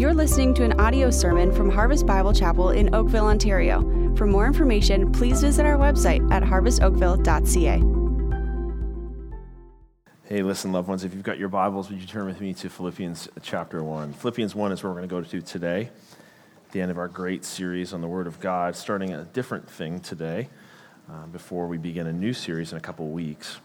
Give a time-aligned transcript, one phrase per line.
[0.00, 3.82] You're listening to an audio sermon from Harvest Bible Chapel in Oakville, Ontario.
[4.16, 7.82] For more information, please visit our website at harvestoakville.ca.
[10.24, 12.70] Hey, listen, loved ones, if you've got your Bibles, would you turn with me to
[12.70, 14.14] Philippians chapter 1?
[14.14, 15.90] Philippians 1 is where we're going to go to today,
[16.72, 20.00] the end of our great series on the Word of God, starting a different thing
[20.00, 20.48] today
[21.10, 23.58] uh, before we begin a new series in a couple weeks.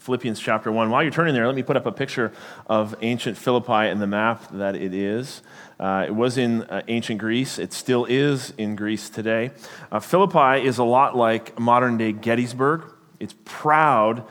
[0.00, 0.88] Philippians chapter 1.
[0.90, 2.32] While you're turning there, let me put up a picture
[2.66, 5.42] of ancient Philippi and the map that it is.
[5.78, 7.58] Uh, it was in uh, ancient Greece.
[7.58, 9.50] It still is in Greece today.
[9.92, 12.84] Uh, Philippi is a lot like modern day Gettysburg.
[13.20, 14.24] It's proud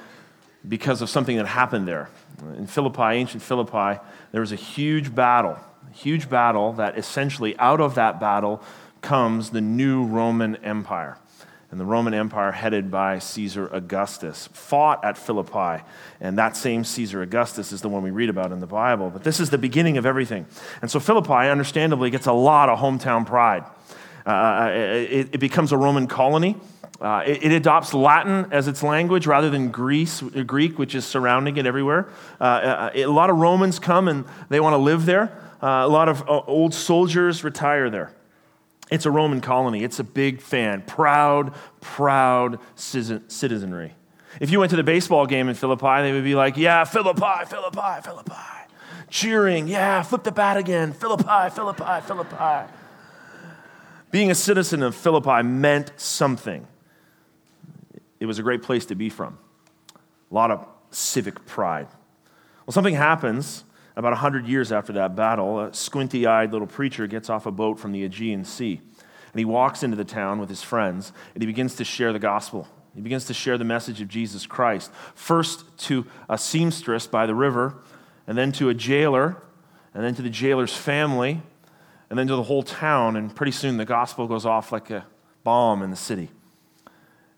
[0.68, 2.10] because of something that happened there.
[2.58, 5.58] In Philippi, ancient Philippi, there was a huge battle,
[5.90, 8.64] a huge battle that essentially out of that battle
[9.02, 11.18] comes the new Roman Empire
[11.72, 15.84] and the Roman Empire, headed by Caesar Augustus, fought at Philippi.
[16.20, 19.12] And that same Caesar Augustus is the one we read about in the Bible.
[19.12, 20.48] But this is the beginning of everything.
[20.82, 23.66] And so Philippi, understandably, gets a lot of hometown pride.
[24.26, 26.58] Uh, uh it, it, becomes a Roman colony.
[27.00, 31.56] Uh, it, it, adopts Latin as its language rather than Greece, Greek, which is surrounding
[31.58, 32.10] it everywhere.
[32.42, 35.32] Uh, uh a lot of Romans come and they want to live there.
[35.62, 38.12] Uh, a lot of old soldiers retire there.
[38.90, 39.84] It's a Roman colony.
[39.84, 40.82] It's a big fan.
[40.82, 43.94] Proud, proud citizenry.
[44.40, 47.46] If you went to the baseball game in Philippi, they would be like, yeah, Philippi,
[47.48, 48.34] Philippi, Philippi.
[49.10, 52.72] Cheering, yeah, flip the bat again, Philippi, Philippi, Philippi.
[54.12, 56.68] Being a citizen of Philippi meant something.
[58.20, 59.38] It was a great place to be from.
[60.32, 61.88] A lot of civic pride.
[62.66, 63.64] Well, something happens
[63.96, 67.80] about 100 years after that battle, a squinty eyed little preacher gets off a boat
[67.80, 68.82] from the Aegean Sea.
[69.32, 72.20] And he walks into the town with his friends and he begins to share the
[72.20, 72.68] gospel.
[72.96, 74.92] He begins to share the message of Jesus Christ.
[75.14, 77.76] First to a seamstress by the river,
[78.28, 79.38] and then to a jailer,
[79.94, 81.42] and then to the jailer's family,
[82.10, 83.16] and then to the whole town.
[83.16, 85.06] And pretty soon the gospel goes off like a
[85.44, 86.30] bomb in the city.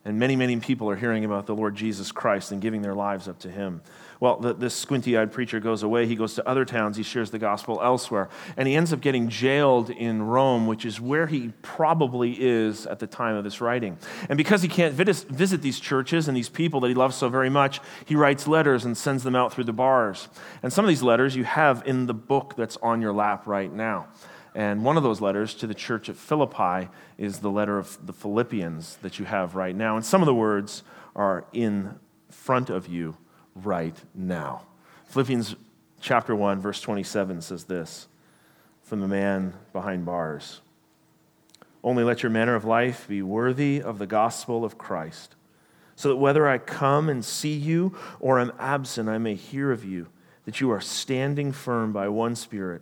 [0.03, 3.27] And many, many people are hearing about the Lord Jesus Christ and giving their lives
[3.27, 3.81] up to him.
[4.19, 6.07] Well, the, this squinty eyed preacher goes away.
[6.07, 6.97] He goes to other towns.
[6.97, 8.29] He shares the gospel elsewhere.
[8.57, 12.97] And he ends up getting jailed in Rome, which is where he probably is at
[12.97, 13.97] the time of this writing.
[14.27, 17.49] And because he can't visit these churches and these people that he loves so very
[17.51, 20.29] much, he writes letters and sends them out through the bars.
[20.63, 23.71] And some of these letters you have in the book that's on your lap right
[23.71, 24.07] now.
[24.53, 26.89] And one of those letters to the church at Philippi
[27.21, 29.95] is the letter of the Philippians that you have right now.
[29.95, 30.81] And some of the words
[31.15, 31.99] are in
[32.31, 33.15] front of you
[33.53, 34.63] right now.
[35.05, 35.55] Philippians
[35.99, 38.07] chapter 1, verse 27 says this
[38.81, 40.61] from the man behind bars
[41.83, 45.35] Only let your manner of life be worthy of the gospel of Christ,
[45.95, 49.85] so that whether I come and see you or am absent, I may hear of
[49.85, 50.07] you,
[50.45, 52.81] that you are standing firm by one Spirit.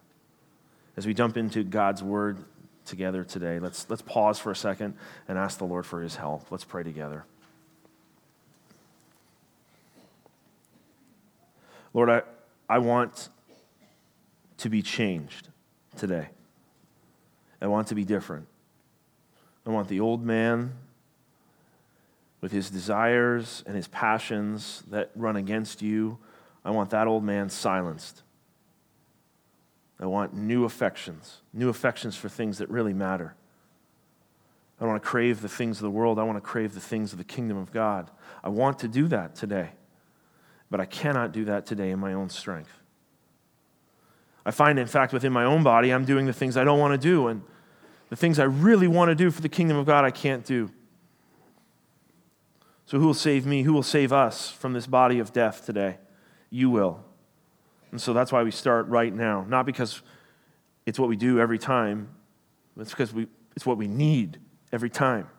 [1.01, 2.37] As we jump into God's word
[2.85, 4.93] together today, let's, let's pause for a second
[5.27, 6.51] and ask the Lord for his help.
[6.51, 7.25] Let's pray together.
[11.95, 12.21] Lord, I,
[12.69, 13.29] I want
[14.57, 15.47] to be changed
[15.97, 16.27] today.
[17.59, 18.45] I want to be different.
[19.65, 20.71] I want the old man
[22.41, 26.19] with his desires and his passions that run against you.
[26.63, 28.21] I want that old man silenced.
[30.01, 33.35] I want new affections, new affections for things that really matter.
[34.79, 36.17] I don't want to crave the things of the world.
[36.17, 38.09] I want to crave the things of the kingdom of God.
[38.43, 39.69] I want to do that today.
[40.71, 42.73] But I cannot do that today in my own strength.
[44.43, 46.99] I find, in fact, within my own body, I'm doing the things I don't want
[46.99, 47.43] to do, and
[48.09, 50.71] the things I really want to do for the kingdom of God, I can't do.
[52.87, 53.61] So, who will save me?
[53.61, 55.97] Who will save us from this body of death today?
[56.49, 57.03] You will.
[57.91, 59.45] And so that's why we start right now.
[59.47, 60.01] Not because
[60.85, 62.09] it's what we do every time,
[62.79, 64.39] it's because we, it's what we need
[64.71, 65.29] every time.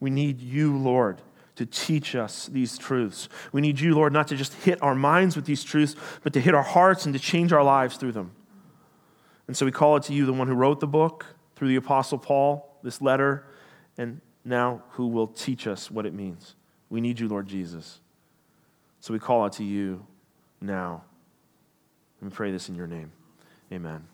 [0.00, 1.20] We need you, Lord
[1.58, 3.28] to teach us these truths.
[3.50, 6.40] We need you, Lord, not to just hit our minds with these truths, but to
[6.40, 8.30] hit our hearts and to change our lives through them.
[9.48, 11.26] And so we call it to you, the one who wrote the book
[11.56, 13.44] through the Apostle Paul, this letter,
[13.96, 16.54] and now who will teach us what it means.
[16.90, 17.98] We need you, Lord Jesus.
[19.00, 20.06] So we call it to you
[20.60, 21.02] now.
[22.20, 23.12] And pray this in your name.
[23.72, 24.06] Amen.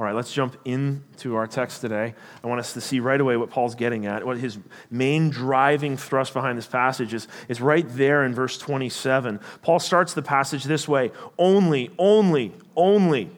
[0.00, 2.14] All right, let's jump into our text today.
[2.42, 4.24] I want us to see right away what Paul's getting at.
[4.24, 4.58] What his
[4.90, 9.40] main driving thrust behind this passage is, is right there in verse 27.
[9.60, 13.28] Paul starts the passage this way only, only, only.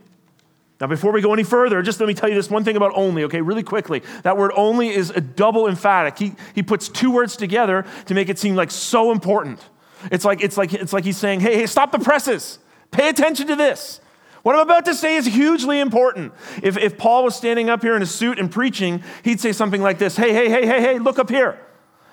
[0.81, 2.93] Now, before we go any further, just let me tell you this one thing about
[2.95, 4.05] only, okay, really quickly.
[4.23, 6.17] That word only is a double emphatic.
[6.17, 9.69] He, he puts two words together to make it seem like so important.
[10.11, 12.59] It's like, it's, like, it's like he's saying, hey, hey, stop the presses.
[12.91, 14.01] Pay attention to this.
[14.43, 16.33] What I'm about to say is hugely important.
[16.63, 19.81] If, if Paul was standing up here in a suit and preaching, he'd say something
[19.81, 21.61] like this Hey, hey, hey, hey, hey, look up here.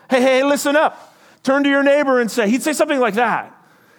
[0.10, 1.16] Hey, hey, listen up.
[1.44, 3.56] Turn to your neighbor and say, He'd say something like that.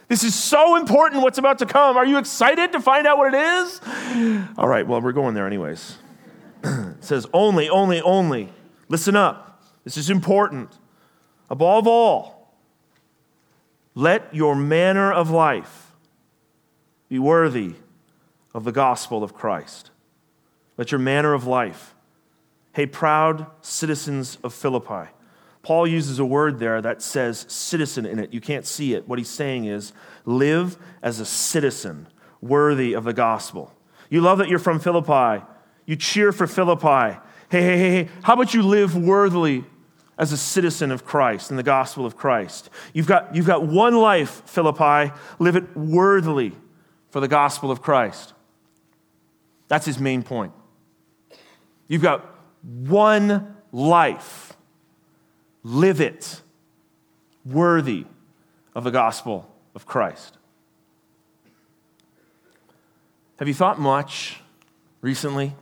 [0.09, 1.97] This is so important what's about to come.
[1.97, 3.81] Are you excited to find out what it is?
[4.59, 5.97] All right, well, we're going there anyways.
[6.65, 8.53] it says, Only, only, only.
[8.89, 9.63] Listen up.
[9.85, 10.77] This is important.
[11.49, 12.40] Above all,
[13.95, 15.93] let your manner of life
[17.09, 17.75] be worthy
[18.55, 19.91] of the gospel of Christ.
[20.77, 21.95] Let your manner of life.
[22.73, 25.11] Hey, proud citizens of Philippi.
[25.63, 28.33] Paul uses a word there that says citizen in it.
[28.33, 29.07] You can't see it.
[29.07, 29.93] What he's saying is
[30.25, 32.07] live as a citizen
[32.41, 33.75] worthy of the gospel.
[34.09, 35.45] You love that you're from Philippi.
[35.85, 37.19] You cheer for Philippi.
[37.51, 39.65] Hey, hey, hey, hey, how about you live worthily
[40.21, 42.69] as a citizen of Christ and the gospel of Christ?
[42.93, 45.13] You've got, you've got one life, Philippi.
[45.39, 46.53] Live it worthily
[47.09, 48.35] for the gospel of Christ.
[49.69, 50.53] That's his main point.
[51.89, 52.27] You've got
[52.63, 54.53] one life.
[55.63, 56.43] Live it
[57.47, 58.05] worthy
[58.75, 60.37] of the gospel of Christ.
[63.39, 64.43] Have you thought much
[65.01, 65.55] recently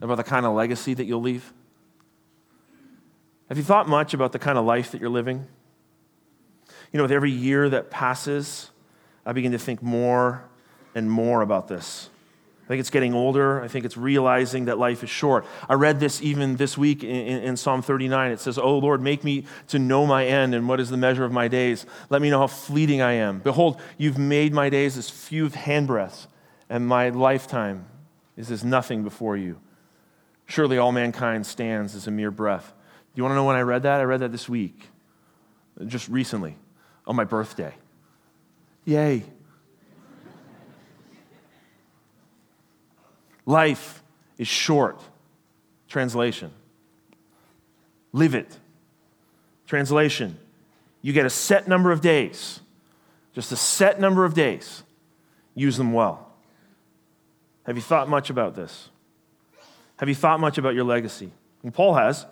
[0.00, 1.52] about the kind of legacy that you'll leave?
[3.48, 5.46] Have you thought much about the kind of life that you're living?
[6.92, 8.70] You know, with every year that passes,
[9.24, 10.44] I begin to think more
[10.94, 12.10] and more about this.
[12.64, 13.62] I think it's getting older.
[13.62, 15.46] I think it's realizing that life is short.
[15.70, 18.32] I read this even this week in, in, in, Psalm 39.
[18.32, 21.24] It says, Oh Lord, make me to know my end and what is the measure
[21.24, 21.86] of my days.
[22.10, 23.38] Let me know how fleeting I am.
[23.38, 26.26] Behold, you've made my days as few of handbreadths,
[26.68, 27.86] and my lifetime
[28.36, 29.58] is as nothing before you.
[30.44, 32.74] Surely all mankind stands as a mere breath.
[33.18, 34.00] You want to know when I read that?
[34.00, 34.80] I read that this week,
[35.86, 36.54] just recently,
[37.04, 37.74] on my birthday.
[38.84, 39.24] Yay.
[43.44, 44.04] Life
[44.38, 45.00] is short.
[45.88, 46.52] Translation.
[48.12, 48.56] Live it.
[49.66, 50.38] Translation.
[51.02, 52.60] You get a set number of days,
[53.34, 54.84] just a set number of days.
[55.56, 56.30] Use them well.
[57.66, 58.90] Have you thought much about this?
[59.96, 61.32] Have you thought much about your legacy?
[61.72, 62.24] Paul has.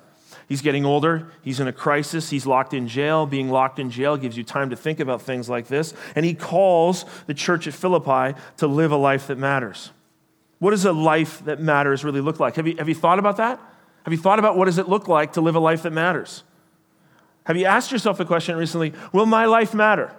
[0.48, 1.28] He's getting older.
[1.42, 2.30] He's in a crisis.
[2.30, 3.26] He's locked in jail.
[3.26, 5.92] Being locked in jail gives you time to think about things like this.
[6.14, 9.90] And he calls the church at Philippi to live a life that matters.
[10.58, 12.56] What does a life that matters really look like?
[12.56, 13.60] Have you, have you thought about that?
[14.04, 16.44] Have you thought about what does it look like to live a life that matters?
[17.44, 20.14] Have you asked yourself the question recently, will my life matter?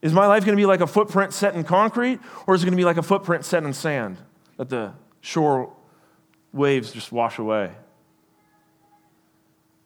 [0.00, 2.66] Is my life going to be like a footprint set in concrete, or is it
[2.66, 4.16] going to be like a footprint set in sand
[4.56, 5.72] that the shore
[6.52, 7.70] waves just wash away?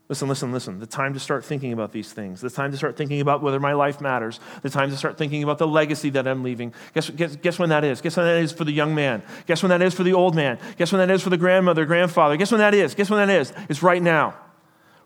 [0.08, 0.78] Listen, listen, listen.
[0.78, 2.40] The time to start thinking about these things.
[2.40, 4.38] The time to start thinking about whether my life matters.
[4.62, 6.72] The time to start thinking about the legacy that I'm leaving.
[6.94, 8.00] Guess, guess, guess when that is?
[8.00, 9.22] Guess when that is for the young man?
[9.46, 10.58] Guess when that is for the old man?
[10.76, 12.36] Guess when that is for the grandmother, grandfather?
[12.36, 12.94] Guess when that is?
[12.94, 13.52] Guess when that is?
[13.68, 14.36] It's right now.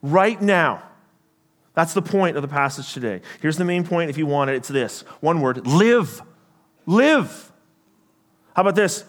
[0.02, 0.82] Right now.
[1.72, 3.22] That's the point of the passage today.
[3.40, 6.20] Here's the main point if you want it it's this one word live.
[6.84, 7.52] Live.
[8.54, 9.04] How about this?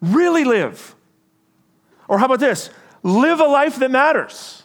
[0.00, 0.94] Really live.
[2.06, 2.70] Or how about this?
[3.02, 4.63] Live a life that matters.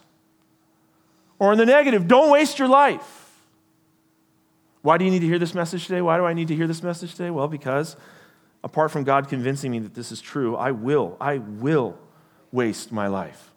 [1.40, 3.16] Or in the negative, don't waste your life.
[4.82, 6.02] Why do you need to hear this message today?
[6.02, 7.30] Why do I need to hear this message today?
[7.30, 7.96] Well, because
[8.64, 11.98] apart from God convincing me that this is true, I will, I will
[12.52, 13.52] waste my life.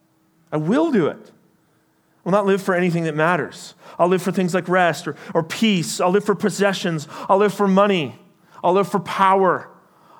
[0.51, 1.19] I will do it.
[1.21, 3.75] I will not live for anything that matters.
[3.99, 6.01] I'll live for things like rest or, or peace.
[6.01, 7.09] I'll live for possessions.
[7.29, 8.19] I'll live for money.
[8.63, 9.69] I'll live for power.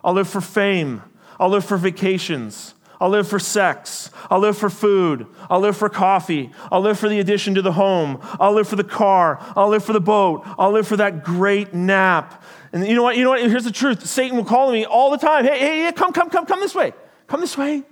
[0.03, 1.03] I'll live for fame.
[1.39, 2.75] I'll live for vacations.
[3.03, 4.11] I'll live for sex.
[4.31, 5.27] I'll live for food.
[5.51, 6.53] I'll live for coffee.
[6.71, 8.21] I'll live for the addition to the home.
[8.39, 9.45] I'll live for the car.
[9.57, 10.45] I'll live for the boat.
[10.57, 12.45] I'll live for that great nap.
[12.73, 13.17] And you know what?
[13.17, 13.41] You know what?
[13.41, 14.07] Here's the truth.
[14.07, 15.45] Satan will call me all the time.
[15.45, 16.93] Hey, hey, hey, come, come, come, come this way.
[17.27, 17.83] Come this way.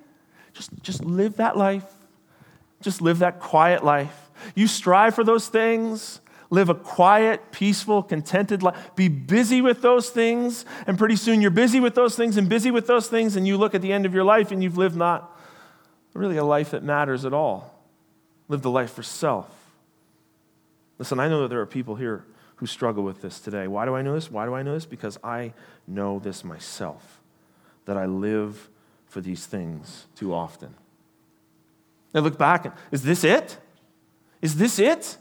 [0.52, 1.93] Just, just live that life.
[2.81, 4.31] Just live that quiet life.
[4.55, 8.90] You strive for those things live a quiet, peaceful, contented life.
[8.97, 12.71] Be busy with those things, and pretty soon you're busy with those things and busy
[12.71, 14.97] with those things, and you look at the end of your life and you've lived
[14.97, 15.38] not
[16.12, 17.78] really a life that matters at all.
[18.49, 19.49] Live the life for self.
[20.99, 22.25] Listen, I know that there are people here
[22.57, 23.69] who struggle with this today.
[23.69, 24.30] Why do I know this?
[24.30, 24.85] Why do I know this?
[24.85, 25.54] Because I
[25.87, 27.21] know this myself,
[27.87, 28.69] that I live
[29.07, 30.75] for these things too often.
[32.12, 33.57] I look back and is this it?
[34.42, 35.16] Is this it?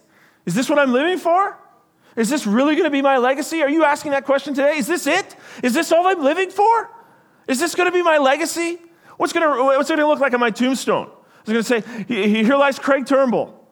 [0.49, 1.55] Is this what I'm living for?
[2.15, 3.61] Is this really going to be my legacy?
[3.61, 4.77] Are you asking that question today?
[4.77, 5.35] Is this it?
[5.61, 6.89] Is this all I'm living for?
[7.47, 8.79] Is this going to be my legacy?
[9.17, 11.11] What's going to, what's going to look like on my tombstone?
[11.45, 13.63] I going to say, here lies Craig Turnbull.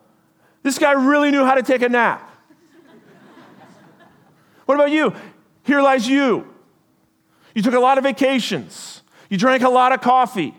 [0.61, 2.29] This guy really knew how to take a nap.
[4.67, 5.15] what about you?
[5.63, 6.47] Here lies you.
[7.55, 9.01] You took a lot of vacations.
[9.31, 10.53] You drank a lot of coffee.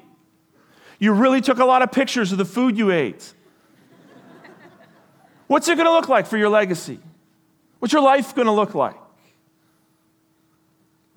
[0.98, 3.34] You really took a lot of pictures of the food you ate.
[5.48, 7.00] What's it going to look like for your legacy?
[7.80, 8.96] What's your life going to look like?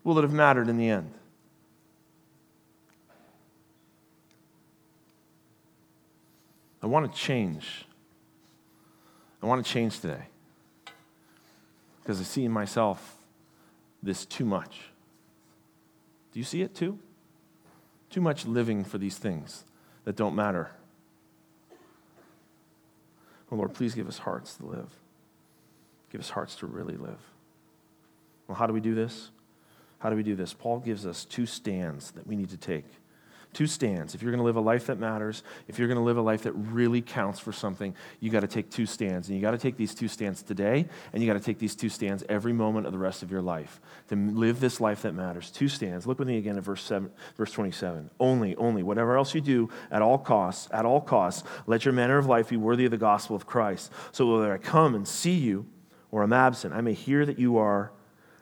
[0.04, 1.14] Will it have mattered in the end?
[6.82, 7.86] I want to change.
[9.44, 10.24] I want to change today
[12.02, 13.18] because I see in myself
[14.02, 14.80] this too much.
[16.32, 16.98] Do you see it too?
[18.10, 19.66] Too much living for these things
[20.06, 20.72] that don't matter.
[23.52, 24.90] Oh Lord, please give us hearts to live.
[26.12, 27.20] Give us hearts to really live.
[28.48, 29.30] Well, how do we do this?
[30.00, 30.54] How do we do this?
[30.54, 32.86] Paul gives us two stands that we need to take
[33.54, 34.16] two stands.
[34.16, 36.22] If you're going to live a life that matters, if you're going to live a
[36.22, 39.28] life that really counts for something, you got to take two stands.
[39.28, 41.76] And you got to take these two stands today, and you got to take these
[41.76, 43.80] two stands every moment of the rest of your life
[44.10, 45.52] to live this life that matters.
[45.52, 46.08] Two stands.
[46.08, 48.10] Look with me again at verse, seven, verse 27.
[48.20, 52.18] Only, only, whatever else you do, at all costs, at all costs, let your manner
[52.18, 53.92] of life be worthy of the gospel of Christ.
[54.12, 55.66] So whether I come and see you
[56.12, 57.92] or I'm absent, I may hear that you are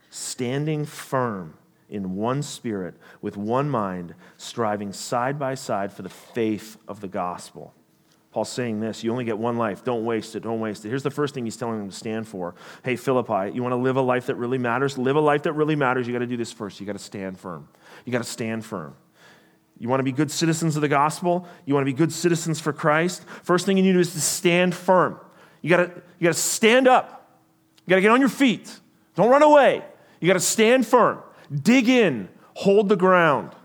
[0.09, 1.58] standing firm
[1.89, 7.07] in one spirit, with one mind, striving side by side for the faith of the
[7.07, 7.73] gospel.
[8.31, 9.83] Paul's saying this you only get one life.
[9.83, 10.41] Don't waste it.
[10.41, 10.89] Don't waste it.
[10.89, 12.53] Here's the first thing he's telling them to stand for.
[12.83, 14.97] Hey, Philippi, you want to live a life that really matters?
[14.97, 16.05] Live a life that really matters.
[16.05, 16.79] You got to do this first.
[16.79, 17.67] You got to stand firm.
[18.05, 18.95] You got to stand firm.
[19.79, 21.47] You want to be good citizens of the gospel?
[21.65, 23.23] You want to be good citizens for Christ?
[23.43, 25.19] First thing you need to do is to stand firm.
[25.61, 27.39] You got to, you got to stand up.
[27.85, 28.79] You got to get on your feet.
[29.15, 29.83] Don't run away.
[30.19, 31.19] You got to stand firm.
[31.53, 33.55] Dig in, hold the ground.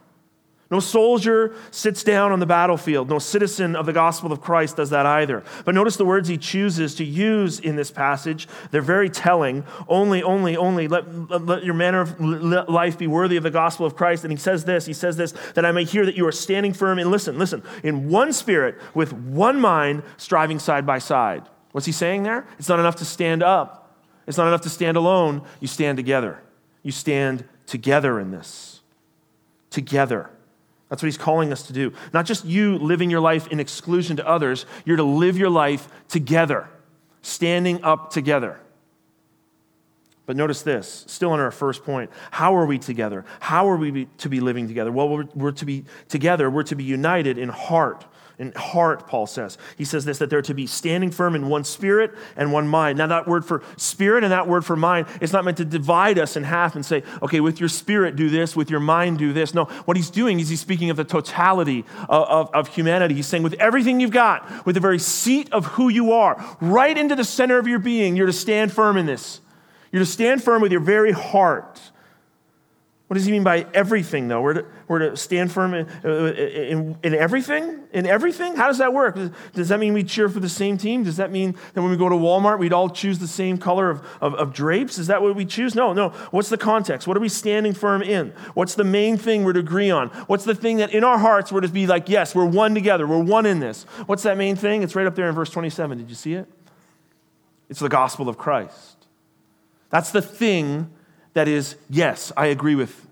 [0.71, 3.09] No soldier sits down on the battlefield.
[3.09, 5.45] No citizen of the gospel of Christ does that either.
[5.65, 8.49] But notice the words he chooses to use in this passage.
[8.71, 9.65] They're very telling.
[9.87, 11.07] Only, only, only let,
[11.45, 14.25] let your manner of life be worthy of the gospel of Christ.
[14.25, 16.73] And he says this, he says this, that I may hear that you are standing
[16.73, 21.47] firm and listen, listen, in one spirit, with one mind, striving side by side.
[21.73, 22.49] What's he saying there?
[22.59, 23.97] It's not enough to stand up.
[24.27, 25.47] It's not enough to stand alone.
[25.61, 26.43] You stand together.
[26.83, 28.81] You stand together in this.
[29.71, 30.31] Together.
[30.89, 31.93] That's what he's calling us to do.
[32.13, 35.89] Not just you living your life in exclusion to others, you're to live your life
[36.09, 36.69] together,
[37.23, 38.61] standing up together.
[40.27, 42.11] But notice this, still on our first point.
[42.31, 43.25] How are we together?
[43.41, 44.91] How are we to be living together?
[44.91, 48.07] Well, we're, we're to be together, we're to be united in heart
[48.39, 49.57] in heart, Paul says.
[49.79, 52.99] He says this that they're to be standing firm in one spirit and one mind.
[52.99, 56.19] Now, that word for spirit and that word for mind is not meant to divide
[56.19, 59.33] us in half and say, okay, with your spirit do this, with your mind do
[59.33, 59.55] this.
[59.55, 63.15] No, what he's doing is he's speaking of the totality of, of, of humanity.
[63.15, 66.97] He's saying, with everything you've got, with the very seat of who you are, right
[66.97, 69.41] into the center of your being, you're to stand firm in this.
[69.93, 71.81] You're to stand firm with your very heart.
[73.15, 74.43] What does he mean by everything, though?
[74.43, 77.79] We're to, we're to stand firm in, uh, uh, in, in, everything?
[77.93, 78.57] In everything?
[78.57, 79.17] How does that work?
[79.53, 81.05] Does that mean we cheer for the same team?
[81.05, 83.89] Does that mean that when we go to Walmart, we'd all choose the same color
[83.89, 84.99] of, of, of drapes?
[84.99, 85.77] Is that what we choose?
[85.77, 86.09] No, no.
[86.33, 87.07] What's the context?
[87.07, 88.31] What are we standing firm in?
[88.55, 90.09] What's the main thing we're to agree on?
[90.27, 93.07] What's the thing that in our hearts we're to be like, yes, we're one together,
[93.07, 93.85] we're one in this?
[94.07, 94.83] What's that main thing?
[94.83, 95.99] It's right up there in verse 27.
[95.99, 96.49] Did you see it?
[97.69, 99.07] It's the gospel of Christ.
[99.91, 100.91] That's the thing
[101.35, 103.04] that is, yes, I agree with.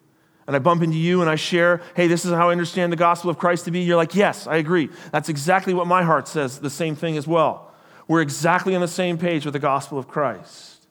[0.53, 2.97] And I bump into you and I share, hey, this is how I understand the
[2.97, 3.81] gospel of Christ to be.
[3.81, 4.91] You're like, yes, I agree.
[5.11, 7.73] That's exactly what my heart says, the same thing as well.
[8.07, 10.87] We're exactly on the same page with the gospel of Christ.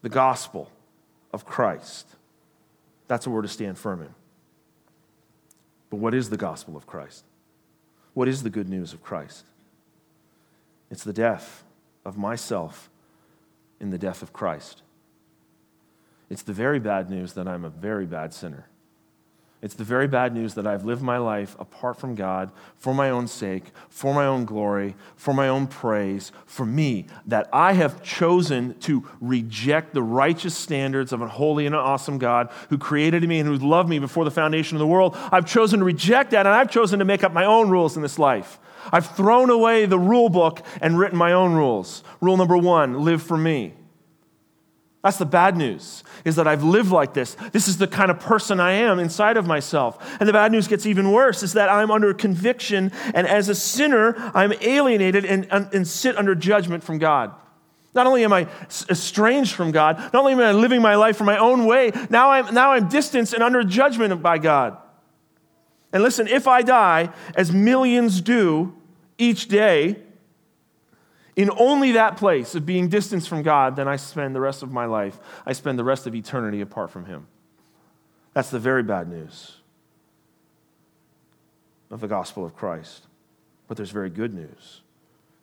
[0.00, 0.68] The gospel
[1.32, 2.08] of Christ.
[3.06, 4.12] That's what we're to stand firm in.
[5.88, 7.24] But what is the gospel of Christ?
[8.14, 9.44] What is the good news of Christ?
[10.90, 11.62] It's the death
[12.04, 12.90] of myself
[13.78, 14.82] in the death of Christ.
[16.32, 18.66] It's the very bad news that I'm a very bad sinner.
[19.60, 23.10] It's the very bad news that I've lived my life apart from God for my
[23.10, 28.02] own sake, for my own glory, for my own praise, for me, that I have
[28.02, 33.28] chosen to reject the righteous standards of a holy and an awesome God who created
[33.28, 35.14] me and who loved me before the foundation of the world.
[35.30, 38.00] I've chosen to reject that, and I've chosen to make up my own rules in
[38.00, 38.58] this life.
[38.90, 42.02] I've thrown away the rule book and written my own rules.
[42.22, 43.74] Rule number one live for me.
[45.02, 47.36] That's the bad news, is that I've lived like this.
[47.50, 49.98] This is the kind of person I am inside of myself.
[50.20, 53.54] And the bad news gets even worse, is that I'm under conviction, and as a
[53.54, 57.32] sinner, I'm alienated and, and, and sit under judgment from God.
[57.94, 58.46] Not only am I
[58.88, 62.30] estranged from God, not only am I living my life for my own way, now
[62.30, 64.78] I'm, now I'm distanced and under judgment by God.
[65.92, 68.74] And listen, if I die, as millions do
[69.18, 69.96] each day,
[71.36, 74.70] in only that place of being distanced from God, then I spend the rest of
[74.70, 77.26] my life, I spend the rest of eternity apart from Him.
[78.34, 79.56] That's the very bad news
[81.90, 83.06] of the gospel of Christ.
[83.68, 84.82] But there's very good news.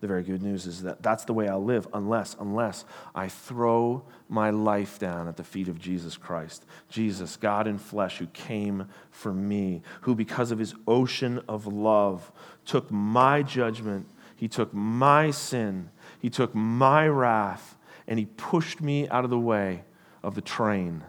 [0.02, 4.04] The very good news is that that's the way I'll live unless, unless I throw
[4.30, 6.66] my life down at the feet of Jesus Christ.
[6.90, 12.32] Jesus, God in flesh, who came for me, who, because of his ocean of love,
[12.66, 14.08] took my judgment
[14.40, 15.90] he took my sin,
[16.22, 17.78] He took my wrath,
[18.08, 19.84] and He pushed me out of the way
[20.24, 21.04] of the train.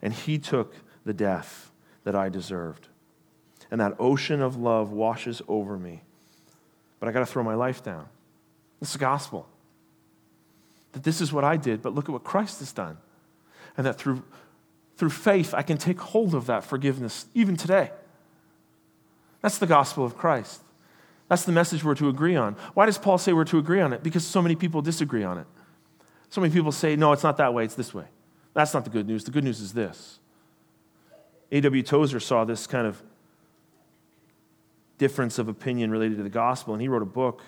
[0.00, 0.72] And He took
[1.04, 1.72] the death
[2.04, 2.86] that I deserved.
[3.72, 6.02] And that ocean of love washes over me.
[7.00, 8.06] But I got to throw my life down.
[8.80, 9.48] Is the gospel.
[10.92, 12.98] That this is what I did, but look at what Christ has done.
[13.76, 14.22] And that through,
[14.96, 17.90] through faith, I can take hold of that forgiveness even today.
[19.42, 20.62] That's the gospel of Christ.
[21.28, 22.54] That's the message we're to agree on.
[22.74, 24.02] Why does Paul say we're to agree on it?
[24.02, 25.46] Because so many people disagree on it.
[26.28, 28.04] So many people say, no, it's not that way, it's this way.
[28.54, 29.24] That's not the good news.
[29.24, 30.18] The good news is this.
[31.52, 31.82] A.W.
[31.82, 33.02] Tozer saw this kind of
[34.98, 37.42] difference of opinion related to the gospel, and he wrote a book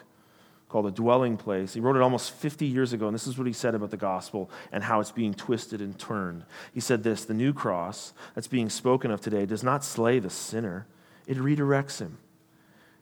[0.68, 1.72] called A Dwelling Place.
[1.72, 3.96] He wrote it almost 50 years ago, and this is what he said about the
[3.96, 6.44] gospel and how it's being twisted and turned.
[6.74, 10.30] He said this The new cross that's being spoken of today does not slay the
[10.30, 10.86] sinner,
[11.26, 12.18] it redirects him.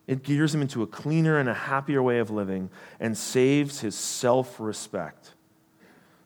[0.07, 2.71] It gears him into a cleaner and a happier way of living
[3.01, 5.35] and saves his self respect.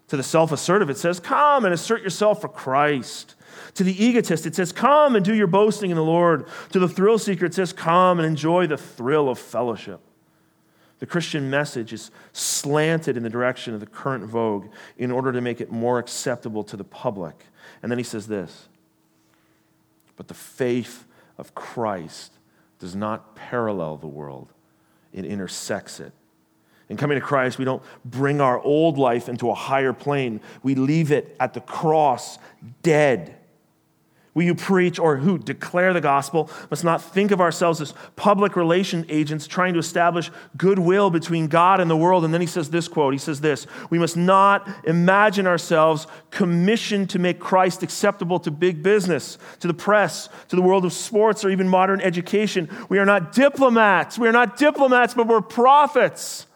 [0.09, 3.37] To the self assertive, it says, Come and assert yourself for Christ.
[3.75, 6.47] To the egotist, it says, Come and do your boasting in the Lord.
[6.73, 10.01] To the thrill seeker, it says, Come and enjoy the thrill of fellowship.
[10.99, 14.67] The Christian message is slanted in the direction of the current vogue
[14.99, 17.47] in order to make it more acceptable to the public.
[17.83, 18.69] And then he says this
[20.17, 21.07] But the faith
[21.39, 22.33] of Christ
[22.81, 24.53] does not parallel the world,
[25.13, 26.13] it intersects it.
[26.89, 30.75] In coming to Christ, we don't bring our old life into a higher plane, we
[30.75, 32.39] leave it at the cross,
[32.83, 33.37] dead
[34.41, 38.57] we who preach or who declare the gospel must not think of ourselves as public
[38.57, 42.25] relation agents trying to establish goodwill between God and the world.
[42.25, 47.11] And then he says this quote He says this We must not imagine ourselves commissioned
[47.11, 51.45] to make Christ acceptable to big business, to the press, to the world of sports,
[51.45, 52.71] or even modern education.
[52.89, 54.19] We are not diplomats.
[54.19, 56.47] We are not diplomats, but we're prophets.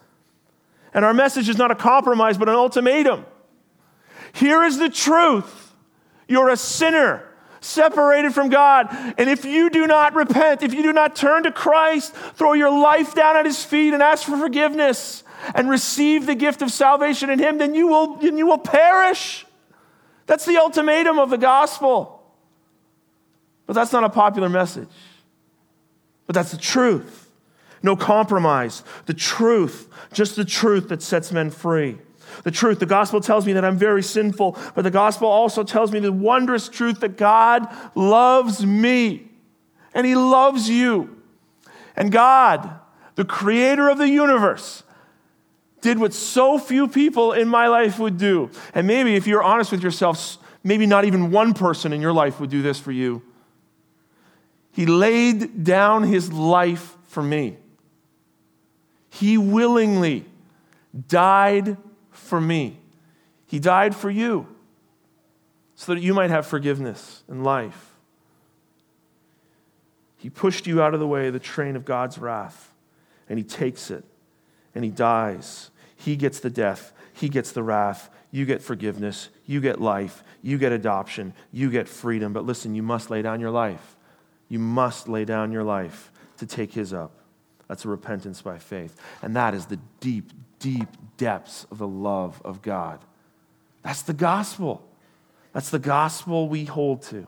[0.94, 3.26] And our message is not a compromise, but an ultimatum.
[4.32, 5.74] Here is the truth
[6.26, 7.28] you're a sinner
[7.64, 8.88] separated from God.
[9.18, 12.70] And if you do not repent, if you do not turn to Christ, throw your
[12.70, 15.24] life down at his feet and ask for forgiveness
[15.54, 19.46] and receive the gift of salvation in him, then you will, then you will perish.
[20.26, 22.22] That's the ultimatum of the gospel.
[23.66, 24.88] But that's not a popular message.
[26.26, 27.30] But that's the truth.
[27.82, 28.82] No compromise.
[29.06, 31.98] The truth, just the truth that sets men free
[32.42, 32.78] the truth.
[32.78, 36.12] The gospel tells me that I'm very sinful, but the gospel also tells me the
[36.12, 39.28] wondrous truth that God loves me
[39.94, 41.22] and He loves you.
[41.96, 42.78] And God,
[43.14, 44.82] the creator of the universe,
[45.80, 48.50] did what so few people in my life would do.
[48.74, 52.40] And maybe if you're honest with yourself, maybe not even one person in your life
[52.40, 53.22] would do this for you.
[54.72, 57.58] He laid down his life for me.
[59.10, 60.24] He willingly
[61.06, 61.76] died
[62.24, 62.78] for me.
[63.46, 64.48] He died for you
[65.74, 67.92] so that you might have forgiveness and life.
[70.16, 72.72] He pushed you out of the way of the train of God's wrath,
[73.28, 74.04] and He takes it,
[74.74, 75.70] and He dies.
[75.96, 78.10] He gets the death, He gets the wrath.
[78.30, 82.32] You get forgiveness, you get life, you get adoption, you get freedom.
[82.32, 83.96] But listen, you must lay down your life.
[84.48, 87.12] You must lay down your life to take His up.
[87.68, 89.00] That's a repentance by faith.
[89.22, 90.32] And that is the deep,
[90.64, 92.98] deep depths of the love of God.
[93.82, 94.82] That's the gospel.
[95.52, 97.18] That's the gospel we hold to.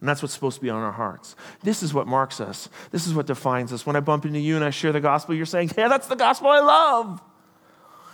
[0.00, 1.36] And that's what's supposed to be on our hearts.
[1.62, 2.70] This is what marks us.
[2.90, 3.84] This is what defines us.
[3.84, 6.16] When I bump into you and I share the gospel, you're saying, Yeah, that's the
[6.16, 7.20] gospel I love.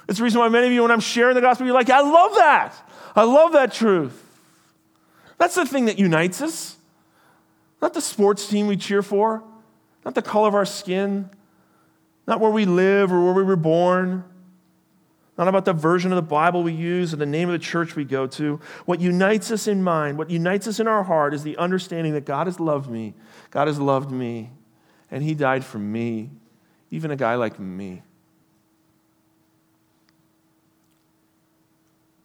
[0.08, 2.00] It's the reason why many of you, when I'm sharing the gospel, you're like, I
[2.00, 2.74] love that.
[3.14, 4.20] I love that truth.
[5.38, 6.76] That's the thing that unites us.
[7.80, 9.44] Not the sports team we cheer for,
[10.04, 11.30] not the color of our skin,
[12.26, 14.24] not where we live or where we were born.
[15.36, 17.96] not about the version of the Bible we use or the name of the church
[17.96, 18.60] we go to.
[18.86, 22.24] What unites us in mind, what unites us in our heart is the understanding that
[22.24, 23.14] God has loved me,
[23.50, 24.50] God has loved me,
[25.10, 26.30] and He died for me,
[26.90, 28.02] even a guy like me.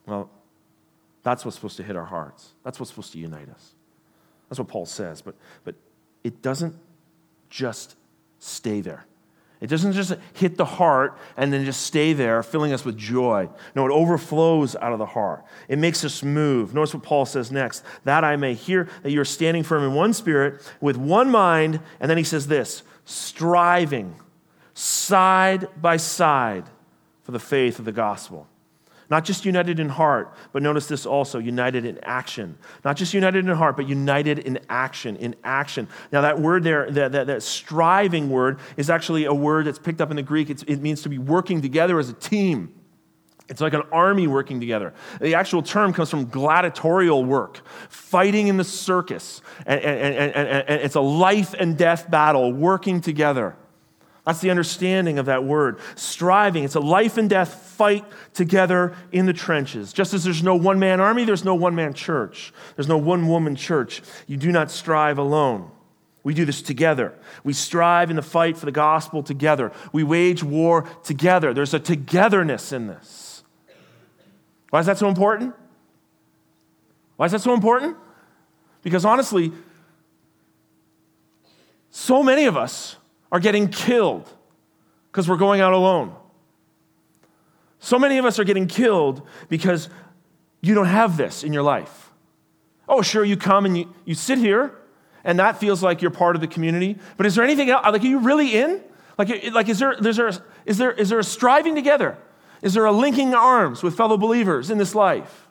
[0.06, 0.30] Well,
[1.22, 2.54] that's what's supposed to hit our hearts.
[2.64, 3.74] That's what's supposed to unite us.
[4.50, 5.22] That's what Paul says.
[5.22, 5.76] But, but
[6.24, 6.76] it doesn't
[7.50, 7.96] just
[8.40, 9.06] stay there.
[9.62, 13.50] It doesn't just hit the heart and then just stay there, filling us with joy.
[13.76, 15.43] No, it overflows out of the heart.
[15.67, 16.74] It makes us move.
[16.74, 20.13] Notice what Paul says next that I may hear that you're standing firm in one
[20.13, 21.82] spirit, with one mind.
[22.00, 24.15] And then he says this striving
[24.74, 26.65] side by side
[27.24, 28.48] for the faith of the gospel.
[29.10, 32.58] Not just united in heart, but notice this also united in action.
[32.86, 35.15] Not just united in heart, but united in action.
[35.15, 35.88] In action.
[36.12, 40.00] Now, that word there, that, that, that striving word, is actually a word that's picked
[40.00, 40.52] up in the Greek.
[40.52, 42.76] It's, it means to be working together as a team.
[43.50, 44.93] It's like an army working together.
[45.19, 49.41] The actual term comes from gladiatorial work, fighting in the circus.
[49.65, 53.56] And, and, and, and, it's a life and death battle, working together.
[54.30, 55.80] That's the understanding of that word.
[55.96, 56.63] Striving.
[56.63, 59.92] It's a life and death fight together in the trenches.
[59.92, 62.54] Just as there's no one man army, there's no one man church.
[62.76, 64.04] There's no one woman church.
[64.28, 65.72] You do not strive alone.
[66.22, 67.15] We do this together.
[67.44, 69.72] We strive in the fight for the gospel together.
[69.94, 71.52] We wage war together.
[71.52, 73.42] There's a togetherness in this.
[74.70, 75.56] Why is that so important?
[77.15, 77.98] Why is that so important?
[78.84, 79.52] Because honestly,
[81.89, 82.96] so many of us
[83.32, 84.30] are getting killed
[85.12, 86.15] because we're going out alone.
[87.80, 89.89] So many of us are getting killed because
[90.62, 92.12] you don't have this in your life.
[92.88, 94.76] Oh, sure, you come and you, you sit here,
[95.24, 96.98] and that feels like you're part of the community.
[97.18, 97.86] But is there anything else?
[97.86, 98.82] Like, are you really in?
[99.18, 100.32] Like, like is, there, is, there,
[100.65, 102.18] is, there, is there a striving together?
[102.62, 105.49] Is there a linking arms with fellow believers in this life?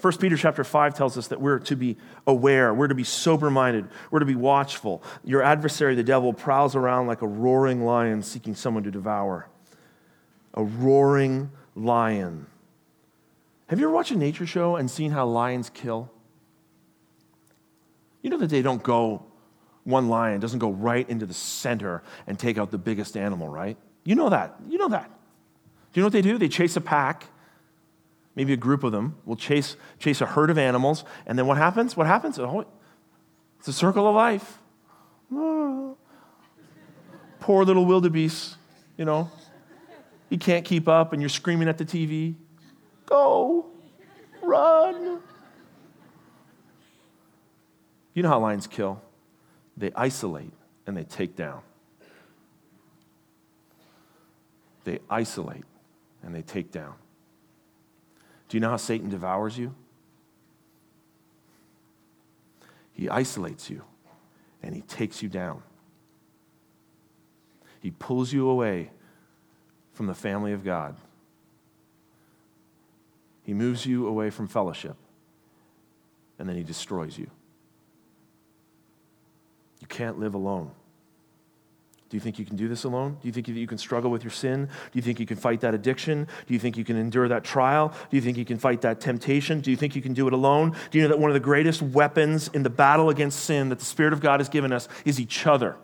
[0.00, 3.50] 1 Peter chapter 5 tells us that we're to be aware, we're to be sober
[3.50, 5.02] minded, we're to be watchful.
[5.24, 9.48] Your adversary, the devil, prowls around like a roaring lion seeking someone to devour.
[10.54, 12.46] A roaring lion.
[13.66, 16.10] Have you ever watched a nature show and seen how lions kill?
[18.22, 19.24] You know that they don't go,
[19.82, 23.76] one lion doesn't go right into the center and take out the biggest animal, right?
[24.04, 24.56] You know that.
[24.68, 25.10] You know that.
[25.92, 26.38] Do you know what they do?
[26.38, 27.26] They chase a pack
[28.38, 31.02] maybe a group of them, will chase, chase a herd of animals.
[31.26, 31.96] And then what happens?
[31.96, 32.38] What happens?
[32.38, 32.64] Oh,
[33.58, 34.58] it's a circle of life.
[35.32, 35.96] Oh.
[37.40, 38.56] Poor little wildebeest,
[38.96, 39.28] you know.
[40.30, 42.36] He can't keep up, and you're screaming at the TV.
[43.06, 43.66] Go,
[44.40, 45.18] run.
[48.14, 49.02] You know how lions kill
[49.76, 50.52] they isolate
[50.86, 51.60] and they take down.
[54.84, 55.64] They isolate
[56.22, 56.94] and they take down.
[58.48, 59.74] Do you know how Satan devours you?
[62.92, 63.82] He isolates you
[64.62, 65.62] and he takes you down.
[67.80, 68.90] He pulls you away
[69.92, 70.96] from the family of God.
[73.44, 74.96] He moves you away from fellowship
[76.38, 77.30] and then he destroys you.
[79.80, 80.70] You can't live alone.
[82.08, 83.18] Do you think you can do this alone?
[83.20, 84.64] Do you think that you can struggle with your sin?
[84.66, 86.26] Do you think you can fight that addiction?
[86.46, 87.92] Do you think you can endure that trial?
[88.10, 89.60] Do you think you can fight that temptation?
[89.60, 90.74] Do you think you can do it alone?
[90.90, 93.78] Do you know that one of the greatest weapons in the battle against sin that
[93.78, 95.76] the Spirit of God has given us is each other?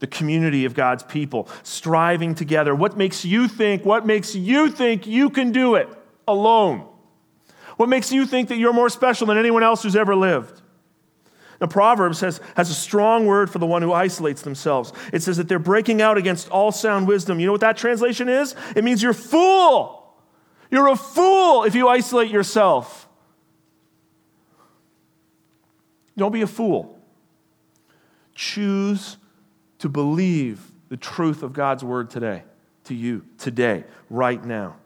[0.00, 2.74] The community of God's people, striving together.
[2.74, 5.88] What makes you think, what makes you think you can do it
[6.26, 6.86] alone?
[7.76, 10.60] What makes you think that you're more special than anyone else who's ever lived?
[11.60, 14.92] Now, Proverbs has, has a strong word for the one who isolates themselves.
[15.12, 17.38] It says that they're breaking out against all sound wisdom.
[17.38, 18.54] You know what that translation is?
[18.74, 20.14] It means you're fool.
[20.70, 23.08] You're a fool if you isolate yourself.
[26.16, 26.98] Don't be a fool.
[28.34, 29.18] Choose
[29.78, 32.42] to believe the truth of God's word today,
[32.84, 34.76] to you, today, right now.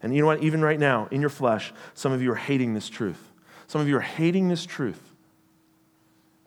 [0.00, 0.42] And you know what?
[0.42, 3.32] Even right now, in your flesh, some of you are hating this truth.
[3.66, 5.13] Some of you are hating this truth.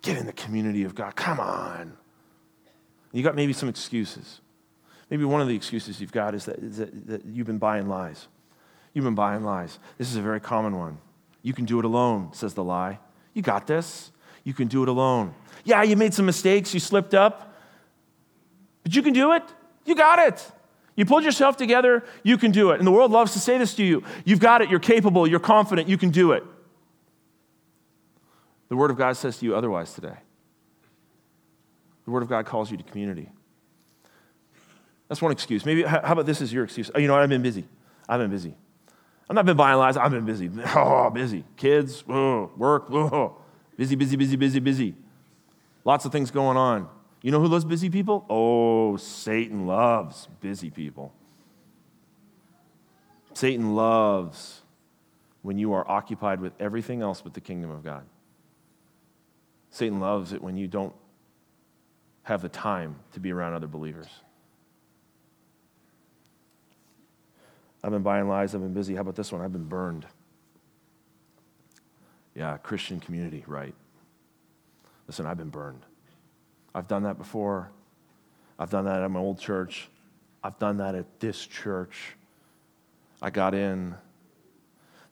[0.07, 1.17] Get in the community of God.
[1.17, 1.97] Come on.
[3.11, 4.39] You got maybe some excuses.
[5.09, 7.89] Maybe one of the excuses you've got is that, is that, that you've been buying
[7.89, 8.29] lies.
[8.93, 9.79] You've been buying lies.
[9.97, 10.99] This is a very common one.
[11.41, 12.99] You can do it alone, says the lie.
[13.33, 14.11] You got this.
[14.45, 15.33] You can do it alone.
[15.65, 17.53] Yeah, you made some mistakes, you slipped up,
[18.83, 19.43] but you can do it.
[19.83, 20.51] You got it.
[20.95, 22.79] You pulled yourself together, you can do it.
[22.79, 24.03] And the world loves to say this to you.
[24.23, 26.45] You've got it, you're capable, you're confident, you can do it.
[28.69, 30.17] The Word of God says to you otherwise today.
[32.05, 33.29] The Word of God calls you to community.
[35.07, 35.65] That's one excuse.
[35.65, 36.91] Maybe, how about this is your excuse?
[36.93, 37.21] Oh, you know what?
[37.21, 37.65] I've been busy.
[38.09, 38.55] I've been busy.
[39.29, 39.97] I've not been buying lies.
[39.97, 40.49] I've been busy.
[40.75, 41.43] Oh, busy.
[41.55, 43.37] Kids, oh, work, oh.
[43.77, 44.95] busy, busy, busy, busy, busy.
[45.85, 46.89] Lots of things going on.
[47.21, 48.25] You know who loves busy people?
[48.29, 51.13] Oh, Satan loves busy people.
[53.33, 54.61] Satan loves
[55.41, 58.03] when you are occupied with everything else but the kingdom of God.
[59.77, 60.95] Satan loves it when you don't
[62.23, 64.07] have the time to be around other believers.
[67.83, 68.95] I've been buying lies, I've been busy.
[68.95, 69.41] How about this one?
[69.41, 70.07] I've been burned.
[72.33, 73.75] Yeah, Christian community, right.
[75.05, 75.85] Listen, I've been burned.
[76.73, 77.69] I've done that before.
[78.57, 79.89] I've done that at my old church.
[80.43, 82.15] I've done that at this church.
[83.21, 83.93] I got in.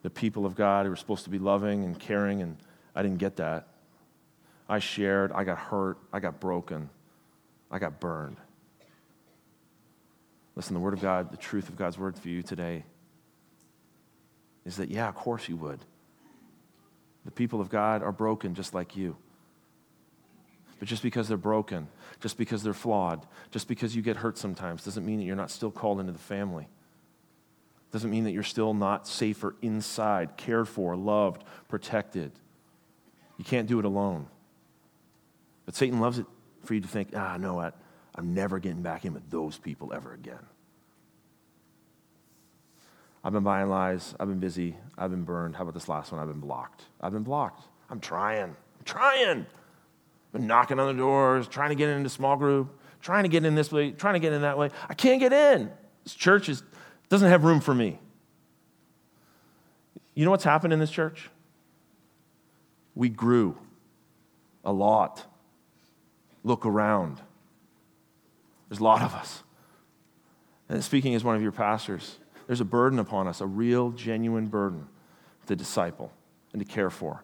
[0.02, 2.58] The people of God who were supposed to be loving and caring, and
[2.96, 3.68] I didn't get that.
[4.68, 5.32] I shared.
[5.32, 5.98] I got hurt.
[6.12, 6.90] I got broken.
[7.70, 8.38] I got burned.
[10.56, 12.86] Listen, the Word of God, the truth of God's Word for you today
[14.66, 15.80] is that, yeah, of course you would.
[17.26, 19.18] The people of God are broken just like you.
[20.80, 21.88] But just because they're broken,
[22.20, 25.52] just because they're flawed, just because you get hurt sometimes, doesn't mean that you're not
[25.52, 26.68] still called into the family.
[27.92, 32.32] Doesn't mean that you're still not safer inside, cared for, loved, protected.
[33.38, 34.28] You can't do it alone.
[35.66, 36.26] But Satan loves it
[36.64, 37.80] for you to think, ah, no, what?
[38.16, 40.46] I'm never getting back in with those people ever again.
[43.24, 44.14] I've been buying lies.
[44.20, 44.78] I've been busy.
[44.98, 45.56] I've been burned.
[45.56, 46.22] How about this last one?
[46.22, 46.84] I've been blocked.
[47.02, 47.64] I've been blocked.
[47.90, 48.44] I'm trying.
[48.44, 49.40] I'm trying.
[49.40, 53.44] I've been knocking on the doors, trying to get into small group, trying to get
[53.44, 54.70] in this way, trying to get in that way.
[54.88, 55.72] I can't get in.
[56.04, 56.62] This church is,
[57.10, 58.00] doesn't have room for me.
[60.14, 61.30] You know what's happened in this church?
[62.94, 63.58] We grew
[64.64, 65.26] a lot.
[66.46, 67.20] Look around.
[68.70, 69.44] There's a lot of us.
[70.70, 74.46] And speaking as one of your pastors, there's a burden upon us, a real, genuine
[74.46, 74.88] burden
[75.48, 76.12] to disciple
[76.54, 77.24] and to care for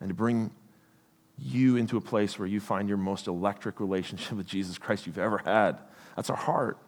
[0.00, 0.52] and to bring
[1.36, 5.18] you into a place where you find your most electric relationship with Jesus Christ you've
[5.18, 5.80] ever had.
[6.14, 6.78] That's our heart.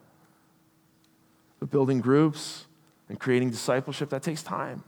[1.59, 2.67] But building groups
[3.09, 4.85] and creating discipleship, that takes time.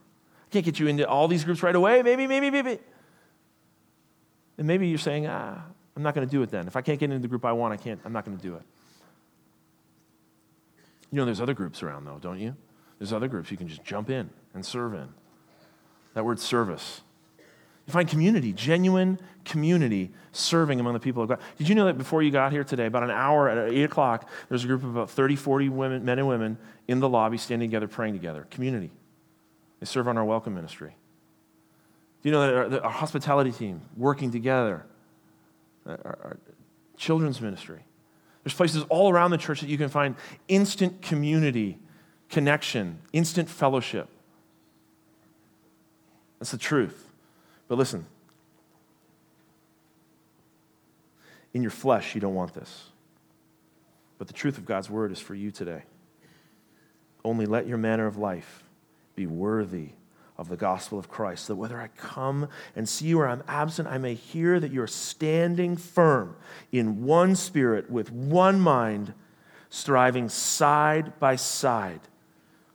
[0.46, 2.02] I can't get you into all these groups right away.
[2.02, 2.78] Maybe, maybe, maybe.
[4.58, 5.62] And maybe you're saying, ah,
[5.96, 6.66] I'm not going to do it then.
[6.66, 8.42] If I can't get into the group I want, I can't, I'm not going to
[8.42, 8.62] do it.
[11.10, 12.54] You know, there's other groups around, though, don't you?
[12.98, 15.08] There's other groups you can just jump in and serve in.
[16.14, 17.00] That word service.
[17.86, 21.38] You find community, genuine community, serving among the people of God.
[21.56, 24.28] Did you know that before you got here today, about an hour at 8 o'clock,
[24.48, 27.70] there's a group of about 30, 40 women, men and women in the lobby standing
[27.70, 28.46] together, praying together?
[28.50, 28.90] Community.
[29.78, 30.96] They serve on our welcome ministry.
[32.22, 34.84] Do you know that our, our hospitality team working together?
[35.86, 36.38] Uh, our, our
[36.96, 37.80] children's ministry.
[38.42, 40.16] There's places all around the church that you can find
[40.48, 41.78] instant community,
[42.28, 44.08] connection, instant fellowship.
[46.38, 47.10] That's the truth.
[47.68, 48.06] But listen,
[51.54, 52.90] in your flesh, you don't want this.
[54.18, 55.82] But the truth of God's word is for you today.
[57.24, 58.62] Only let your manner of life
[59.14, 59.90] be worthy
[60.38, 63.88] of the gospel of Christ, that whether I come and see you or I'm absent,
[63.88, 66.36] I may hear that you're standing firm
[66.72, 69.14] in one spirit, with one mind,
[69.70, 72.00] striving side by side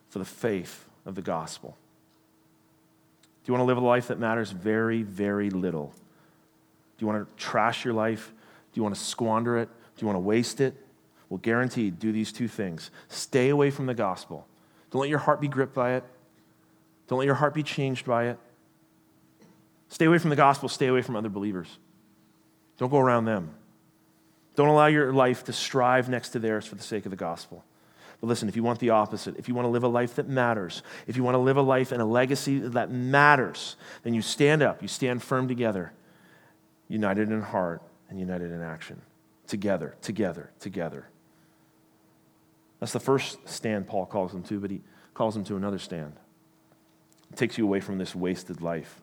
[0.08, 1.76] for the faith of the gospel.
[3.44, 5.92] Do you want to live a life that matters very, very little?
[6.98, 8.32] Do you want to trash your life?
[8.72, 9.68] Do you want to squander it?
[9.68, 10.74] Do you want to waste it?
[11.28, 12.90] Well, guaranteed, do these two things.
[13.08, 14.46] Stay away from the gospel.
[14.90, 16.04] Don't let your heart be gripped by it.
[17.08, 18.38] Don't let your heart be changed by it.
[19.88, 21.78] Stay away from the gospel, stay away from other believers.
[22.78, 23.54] Don't go around them.
[24.54, 27.64] Don't allow your life to strive next to theirs for the sake of the gospel.
[28.20, 30.28] But listen, if you want the opposite, if you want to live a life that
[30.28, 34.22] matters, if you want to live a life and a legacy that matters, then you
[34.22, 35.92] stand up, you stand firm together,
[36.88, 39.02] united in heart and united in action.
[39.46, 41.08] Together, together, together.
[42.78, 44.82] That's the first stand Paul calls them to, but he
[45.14, 46.14] calls them to another stand.
[47.32, 49.00] It takes you away from this wasted life.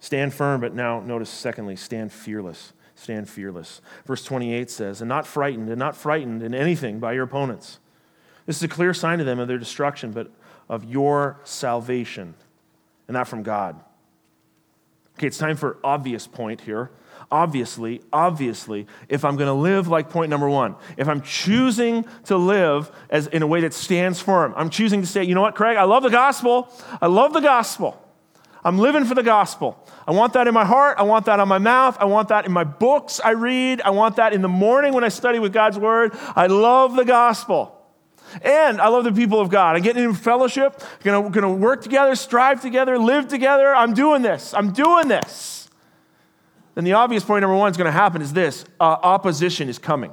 [0.00, 2.72] Stand firm, but now notice, secondly, stand fearless.
[2.96, 3.80] Stand fearless.
[4.06, 7.78] Verse 28 says, And not frightened, and not frightened in anything by your opponents.
[8.44, 10.30] This is a clear sign to them of their destruction, but
[10.68, 12.34] of your salvation,
[13.06, 13.80] and that from God.
[15.16, 16.90] Okay, it's time for obvious point here
[17.30, 22.36] obviously, obviously, if I'm going to live like point number one, if I'm choosing to
[22.36, 25.54] live as in a way that stands firm, I'm choosing to say, you know what,
[25.54, 26.72] Craig, I love the gospel.
[27.00, 28.00] I love the gospel.
[28.62, 29.86] I'm living for the gospel.
[30.06, 30.98] I want that in my heart.
[30.98, 31.96] I want that on my mouth.
[31.98, 33.80] I want that in my books I read.
[33.80, 36.12] I want that in the morning when I study with God's word.
[36.36, 37.76] I love the gospel.
[38.42, 39.76] And I love the people of God.
[39.76, 43.74] I'm getting in fellowship, gonna, gonna work together, strive together, live together.
[43.74, 44.52] I'm doing this.
[44.54, 45.69] I'm doing this.
[46.74, 50.12] Then the obvious point number one is gonna happen is this uh, opposition is coming.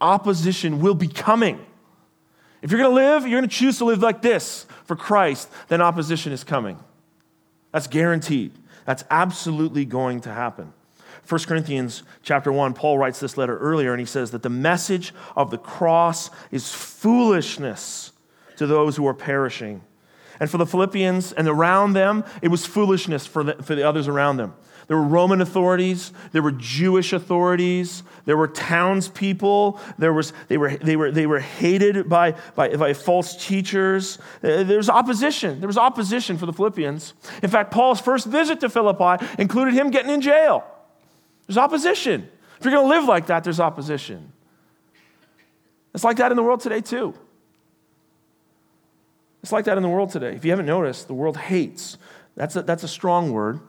[0.00, 1.64] Opposition will be coming.
[2.62, 6.32] If you're gonna live, you're gonna choose to live like this for Christ, then opposition
[6.32, 6.78] is coming.
[7.72, 8.52] That's guaranteed.
[8.84, 10.72] That's absolutely going to happen.
[11.28, 15.14] 1 Corinthians chapter 1, Paul writes this letter earlier, and he says that the message
[15.36, 18.12] of the cross is foolishness
[18.56, 19.82] to those who are perishing.
[20.40, 24.08] And for the Philippians and around them, it was foolishness for the, for the others
[24.08, 24.54] around them.
[24.90, 30.76] There were Roman authorities, there were Jewish authorities, there were townspeople, there was, they, were,
[30.78, 34.18] they, were, they were hated by, by, by false teachers.
[34.40, 35.60] There was opposition.
[35.60, 37.14] There was opposition for the Philippians.
[37.40, 40.64] In fact, Paul's first visit to Philippi included him getting in jail.
[41.46, 42.28] There's opposition.
[42.58, 44.32] If you're going to live like that, there's opposition.
[45.94, 47.14] It's like that in the world today, too.
[49.44, 50.34] It's like that in the world today.
[50.34, 51.96] If you haven't noticed, the world hates.
[52.34, 53.60] That's a, that's a strong word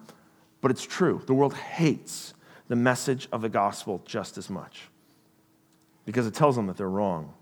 [0.62, 1.22] but it's true.
[1.26, 2.34] The world hates
[2.68, 4.84] the message of the gospel just as much
[6.06, 7.34] because it tells them that they're wrong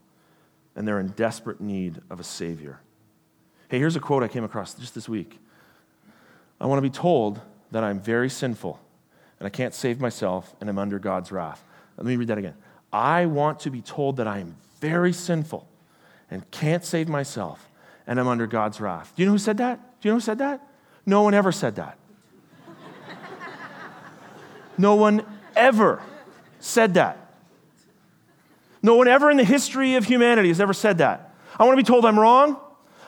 [0.76, 2.80] and they're in desperate need of a Savior.
[3.68, 5.38] Hey, here's a quote I came across just this week
[6.60, 8.80] I want to be told that I'm very sinful
[9.40, 11.64] and I can't save myself and I'm under God's wrath.
[11.98, 12.56] Let me read that again.
[12.92, 15.68] I want to be told that I am very sinful
[16.32, 17.70] and can't save myself
[18.08, 19.14] and I'm under God's wrath.
[19.16, 19.80] Do you know who said that?
[20.02, 20.68] Do you know who said that?
[21.06, 21.98] No one ever said that.
[24.80, 25.26] No one
[25.58, 26.02] ever
[26.62, 27.34] said that.
[28.82, 31.36] No one ever in the history of humanity has ever said that.
[31.60, 32.58] I want to be told I'm wrong.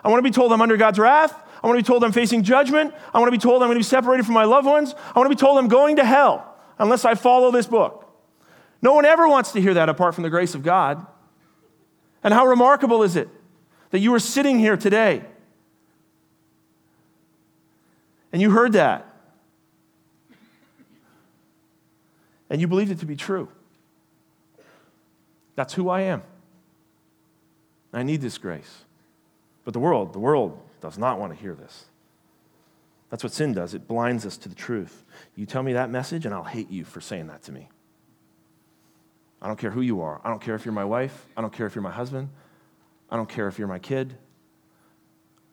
[0.03, 1.33] I want to be told I'm under God's wrath.
[1.63, 2.93] I want to be told I'm facing judgment.
[3.13, 4.93] I want to be told I'm going to be separated from my loved ones.
[5.15, 8.05] I want to be told I'm going to hell unless I follow this book.
[8.81, 11.05] No one ever wants to hear that apart from the grace of God.
[12.21, 13.29] And how remarkable is it
[13.91, 15.23] that you are sitting here today
[18.33, 19.10] and you heard that
[22.51, 23.47] and you believed it to be true.
[25.55, 26.21] That's who I am.
[27.93, 28.83] I need this grace.
[29.63, 31.85] But the world, the world does not want to hear this.
[33.09, 33.73] That's what sin does.
[33.73, 35.03] It blinds us to the truth.
[35.35, 37.69] You tell me that message, and I'll hate you for saying that to me.
[39.41, 40.19] I don't care who you are.
[40.23, 41.27] I don't care if you're my wife.
[41.37, 42.29] I don't care if you're my husband.
[43.09, 44.13] I don't care if you're my kid.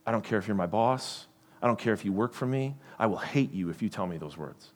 [0.04, 1.26] I don't care if you're my boss.
[1.62, 2.74] I don't care if you work for me.
[2.98, 4.72] I will hate you if you tell me those words.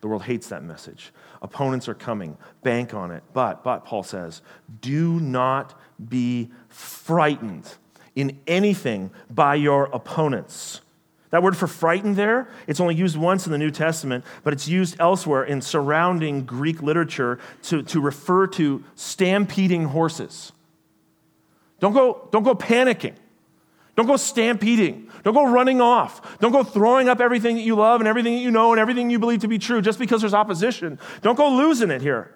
[0.00, 1.12] The world hates that message.
[1.42, 2.36] Opponents are coming.
[2.62, 3.22] Bank on it.
[3.32, 4.42] But, but, Paul says,
[4.80, 5.78] do not
[6.08, 7.74] be frightened
[8.14, 10.80] in anything by your opponents.
[11.30, 14.68] That word for frightened there, it's only used once in the New Testament, but it's
[14.68, 20.52] used elsewhere in surrounding Greek literature to, to refer to stampeding horses.
[21.80, 23.16] Don't go, don't go panicking.
[23.96, 25.10] Don't go stampeding.
[25.24, 26.38] Don't go running off.
[26.38, 29.10] Don't go throwing up everything that you love and everything that you know and everything
[29.10, 30.98] you believe to be true just because there's opposition.
[31.22, 32.34] Don't go losing it here.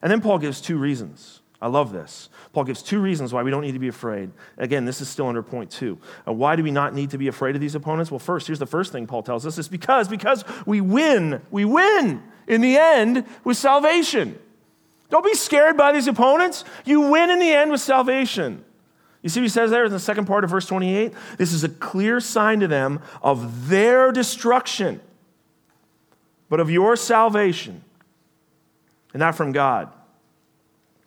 [0.00, 1.40] And then Paul gives two reasons.
[1.62, 2.30] I love this.
[2.54, 4.30] Paul gives two reasons why we don't need to be afraid.
[4.56, 5.98] Again, this is still under point two.
[6.26, 8.10] Uh, why do we not need to be afraid of these opponents?
[8.10, 11.42] Well, first, here's the first thing Paul tells us is because because we win.
[11.50, 14.38] We win in the end with salvation.
[15.10, 16.64] Don't be scared by these opponents.
[16.86, 18.64] You win in the end with salvation.
[19.22, 21.12] You see what he says there in the second part of verse 28?
[21.36, 25.00] This is a clear sign to them of their destruction,
[26.48, 27.84] but of your salvation,
[29.12, 29.92] and not from God.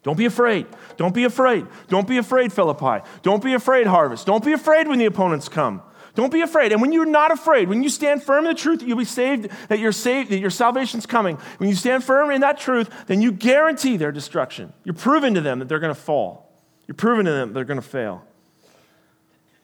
[0.03, 0.67] Don't be afraid.
[0.97, 1.65] Don't be afraid.
[1.87, 3.05] Don't be afraid, Philippi.
[3.21, 4.25] Don't be afraid, Harvest.
[4.25, 5.81] Don't be afraid when the opponents come.
[6.13, 6.71] Don't be afraid.
[6.71, 9.05] And when you're not afraid, when you stand firm in the truth that you'll be
[9.05, 13.07] saved, that you're saved, that your salvation's coming, when you stand firm in that truth,
[13.07, 14.73] then you guarantee their destruction.
[14.83, 16.52] You're proving to them that they're going to fall.
[16.87, 18.25] You're proving to them they're going to fail.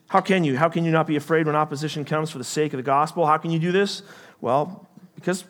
[0.07, 0.57] How can you?
[0.57, 3.25] How can you not be afraid when opposition comes for the sake of the gospel?
[3.25, 4.01] How can you do this?
[4.41, 5.43] Well, because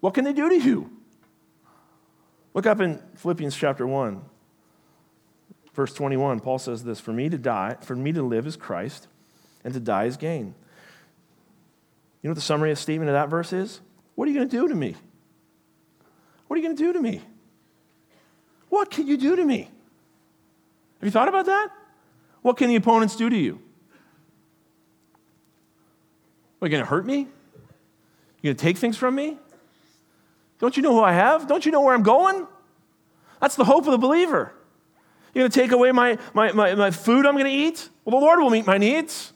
[0.00, 0.90] what can they do to you?
[2.54, 4.22] Look up in Philippians chapter 1,
[5.74, 6.40] verse 21.
[6.40, 9.06] Paul says this For me to die, for me to live is Christ,
[9.64, 10.54] and to die is gain.
[12.22, 13.80] You know what the summary of statement of that verse is?
[14.14, 14.96] What are you going to do to me?
[16.46, 17.22] What are you going to do to me?
[18.68, 19.70] What can you do to me?
[21.00, 21.70] Have you thought about that?
[22.42, 23.60] What can the opponents do to you?
[26.60, 27.20] Are you going to hurt me?
[28.42, 29.38] You going to take things from me?
[30.58, 31.48] Don't you know who I have?
[31.48, 32.46] Don't you know where I'm going?
[33.40, 34.52] That's the hope of the believer.
[35.34, 37.88] You're going to take away my, my, my, my food I'm going to eat?
[38.04, 39.32] Well, the Lord will meet my needs.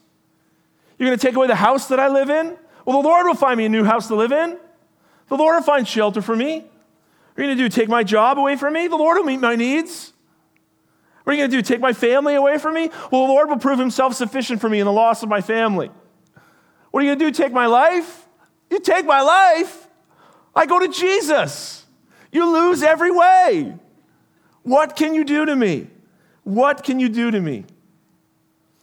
[0.98, 2.58] You're going to take away the house that I live in?
[2.84, 4.58] Well, the Lord will find me a new house to live in.
[5.28, 6.56] The Lord will find shelter for me.
[6.56, 6.64] What
[7.38, 7.68] are you going to do?
[7.68, 8.86] Take my job away from me?
[8.86, 10.13] The Lord will meet my needs.
[11.24, 11.62] What are you going to do?
[11.62, 12.90] Take my family away from me?
[13.10, 15.90] Well, the Lord will prove himself sufficient for me in the loss of my family.
[16.90, 17.32] What are you going to do?
[17.32, 18.28] Take my life?
[18.70, 19.88] You take my life?
[20.54, 21.84] I go to Jesus.
[22.30, 23.74] You lose every way.
[24.62, 25.88] What can you do to me?
[26.44, 27.56] What can you do to me?
[27.56, 27.64] You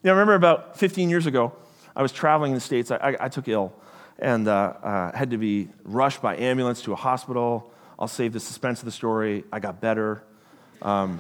[0.04, 1.54] know, I remember about 15 years ago,
[1.96, 2.90] I was traveling in the States.
[2.90, 3.74] I, I, I took ill
[4.18, 7.72] and uh, uh, had to be rushed by ambulance to a hospital.
[8.00, 9.44] I'll save the suspense of the story.
[9.52, 10.24] I got better.
[10.82, 11.20] Um,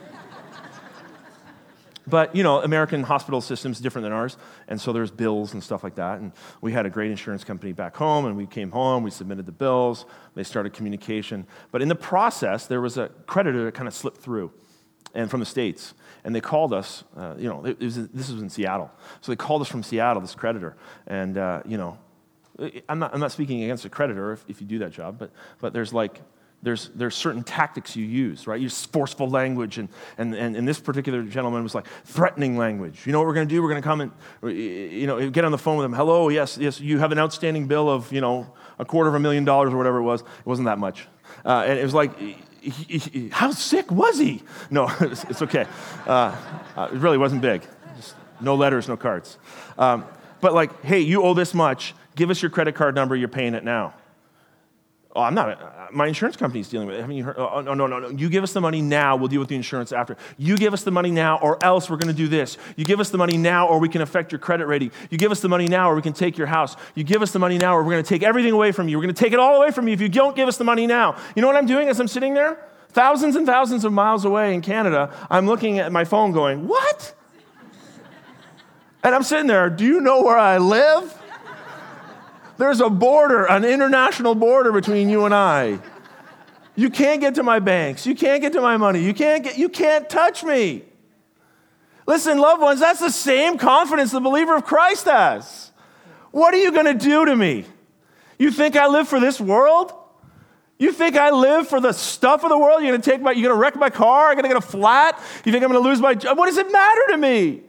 [2.08, 4.38] but, you know, American hospital system's different than ours,
[4.68, 6.20] and so there's bills and stuff like that.
[6.20, 6.32] And
[6.62, 9.52] we had a great insurance company back home, and we came home, we submitted the
[9.52, 11.46] bills, they started communication.
[11.72, 14.52] But in the process, there was a creditor that kind of slipped through,
[15.14, 15.94] and from the States.
[16.24, 18.92] And they called us, uh, you know, was, this was in Seattle.
[19.22, 20.78] So they called us from Seattle, this creditor.
[21.08, 21.98] And, uh, you know,
[22.88, 25.32] I'm not, I'm not speaking against a creditor if, if you do that job, but,
[25.60, 26.22] but there's like,
[26.64, 28.60] there's, there's certain tactics you use, right?
[28.60, 33.06] You use forceful language, and, and, and, and this particular gentleman was like threatening language.
[33.06, 33.62] You know what we're going to do?
[33.64, 34.12] We're going to come and,
[34.56, 35.94] you know, get on the phone with him.
[35.94, 39.20] Hello, yes, yes, you have an outstanding bill of, you know, a quarter of a
[39.20, 40.22] million dollars or whatever it was.
[40.22, 41.08] It wasn't that much.
[41.44, 42.18] Uh, and it was like,
[42.62, 44.44] he, he, how sick was he?
[44.70, 45.66] No, it's, it's okay.
[46.06, 46.36] Uh,
[46.76, 47.66] uh, it really wasn't big.
[47.98, 49.38] Just no letters, no cards.
[49.78, 50.06] Um,
[50.42, 51.96] but like, hey, you owe this much.
[52.16, 53.16] Give us your credit card number.
[53.16, 53.94] You're paying it now.
[55.14, 55.62] Oh, I'm not.
[55.62, 57.02] Uh, my insurance company's dealing with it.
[57.02, 57.36] Haven't you heard?
[57.38, 58.10] Oh, no, no, no, no.
[58.10, 59.18] You give us the money now.
[59.18, 60.16] We'll deal with the insurance after.
[60.38, 62.58] You give us the money now, or else we're going to do this.
[62.78, 64.92] You give us the money now, or we can affect your credit rating.
[65.10, 66.78] You give us the money now, or we can take your house.
[66.96, 68.98] You give us the money now, or we're going to take everything away from you.
[68.98, 70.64] We're going to take it all away from you if you don't give us the
[70.64, 71.18] money now.
[71.36, 72.66] You know what I'm doing as I'm sitting there?
[72.90, 77.14] Thousands and thousands of miles away in Canada, I'm looking at my phone going, What?
[79.04, 81.21] And I'm sitting there, Do you know where I live?
[82.62, 85.80] There's a border, an international border between you and I.
[86.76, 88.06] You can't get to my banks.
[88.06, 89.04] You can't get to my money.
[89.04, 90.84] You can't get you can't touch me.
[92.06, 95.72] Listen, loved ones, that's the same confidence the believer of Christ has.
[96.30, 97.66] What are you going to do to me?
[98.38, 99.92] You think I live for this world?
[100.78, 102.84] You think I live for the stuff of the world?
[102.84, 104.30] You're going to take my, you're going to wreck my car?
[104.30, 105.20] I'm going to get a flat?
[105.46, 106.38] You think I'm going to lose my job?
[106.38, 107.62] What does it matter to me?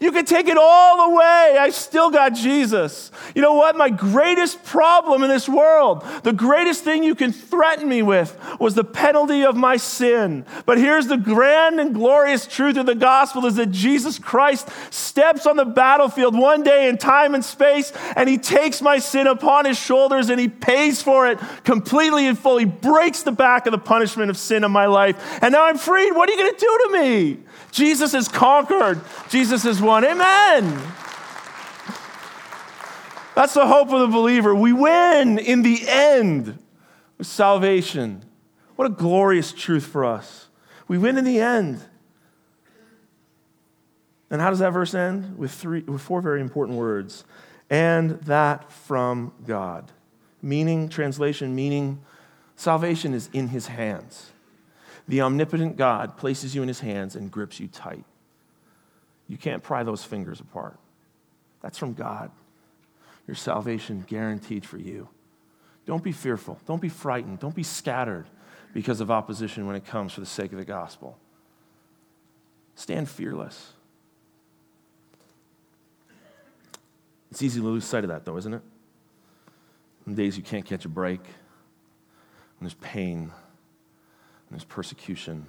[0.00, 1.56] You can take it all away.
[1.58, 3.10] I still got Jesus.
[3.34, 3.76] You know what?
[3.76, 8.74] My greatest problem in this world, the greatest thing you can threaten me with, was
[8.74, 10.44] the penalty of my sin.
[10.66, 15.46] But here's the grand and glorious truth of the gospel is that Jesus Christ steps
[15.46, 19.64] on the battlefield one day in time and space, and he takes my sin upon
[19.64, 23.78] his shoulders and he pays for it completely and fully, breaks the back of the
[23.78, 25.16] punishment of sin in my life.
[25.42, 26.12] And now I'm freed.
[26.12, 27.38] What are you going to do to me?
[27.76, 29.02] Jesus has conquered.
[29.28, 30.02] Jesus has won.
[30.02, 30.82] Amen.
[33.34, 34.54] That's the hope of the believer.
[34.54, 36.58] We win in the end
[37.18, 38.24] with salvation.
[38.76, 40.48] What a glorious truth for us.
[40.88, 41.82] We win in the end.
[44.30, 45.36] And how does that verse end?
[45.36, 47.24] With, three, with four very important words.
[47.68, 49.92] And that from God.
[50.40, 52.00] Meaning, translation, meaning
[52.54, 54.32] salvation is in his hands.
[55.08, 58.04] The omnipotent God places you in his hands and grips you tight.
[59.28, 60.78] You can't pry those fingers apart.
[61.62, 62.30] That's from God.
[63.26, 65.08] Your salvation guaranteed for you.
[65.84, 66.58] Don't be fearful.
[66.66, 67.38] Don't be frightened.
[67.38, 68.26] Don't be scattered
[68.72, 71.18] because of opposition when it comes for the sake of the gospel.
[72.74, 73.72] Stand fearless.
[77.30, 78.62] It's easy to lose sight of that, though, isn't it?
[80.06, 83.32] On days you can't catch a break, when there's pain,
[84.50, 85.46] there's persecution,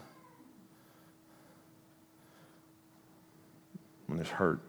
[4.08, 4.62] when there's hurt,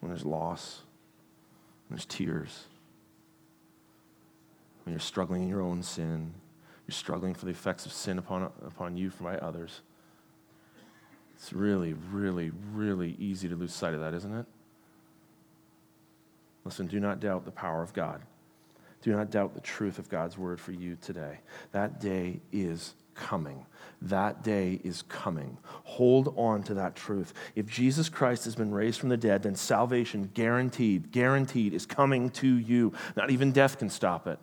[0.00, 0.82] when there's loss,
[1.88, 2.64] when there's tears,
[4.84, 6.34] when you're struggling in your own sin,
[6.86, 9.80] you're struggling for the effects of sin upon, upon you by others.
[11.36, 14.46] It's really, really, really easy to lose sight of that, isn't it?
[16.64, 18.22] Listen, do not doubt the power of God.
[19.02, 21.40] Do not doubt the truth of God's word for you today.
[21.72, 23.66] That day is coming.
[24.00, 25.58] That day is coming.
[25.84, 27.34] Hold on to that truth.
[27.54, 32.30] If Jesus Christ has been raised from the dead, then salvation, guaranteed, guaranteed, is coming
[32.30, 32.92] to you.
[33.16, 34.38] Not even death can stop it.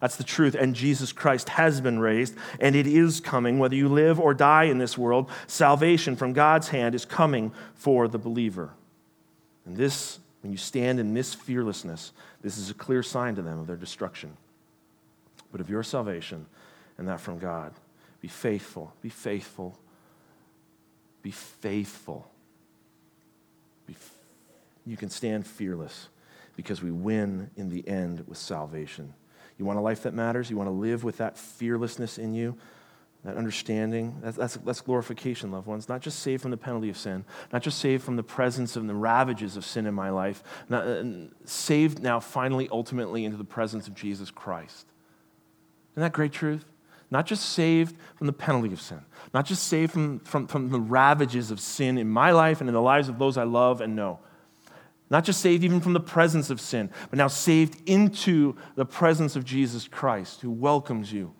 [0.00, 0.54] That's the truth.
[0.54, 3.58] And Jesus Christ has been raised, and it is coming.
[3.58, 8.06] Whether you live or die in this world, salvation from God's hand is coming for
[8.06, 8.70] the believer.
[9.66, 12.12] And this, when you stand in this fearlessness,
[12.42, 14.36] this is a clear sign to them of their destruction.
[15.50, 16.46] But of your salvation,
[16.96, 17.72] and that from God,
[18.20, 19.78] be faithful, be faithful,
[21.22, 22.30] be faithful.
[23.86, 23.94] Be,
[24.86, 26.08] you can stand fearless
[26.56, 29.14] because we win in the end with salvation.
[29.58, 30.50] You want a life that matters?
[30.50, 32.56] You want to live with that fearlessness in you?
[33.24, 34.16] That understanding.
[34.22, 35.88] That's, that's, that's, glorification, loved ones.
[35.88, 38.88] Not just saved from the penalty of sin, not just saved from the presence and
[38.88, 41.04] the ravages of sin in my life, not, uh,
[41.44, 44.86] saved now finally, ultimately, into the presence of Jesus Christ.
[45.94, 46.64] Isn't that great truth?
[47.10, 49.00] Not just saved from the penalty of sin,
[49.32, 52.74] not just saved from, from, from the ravages of sin in my life and in
[52.74, 54.20] the lives of those I love and know.
[55.10, 59.36] Not just saved even from the presence of sin, but now saved into the presence
[59.36, 61.32] of Jesus Christ, who welcomes you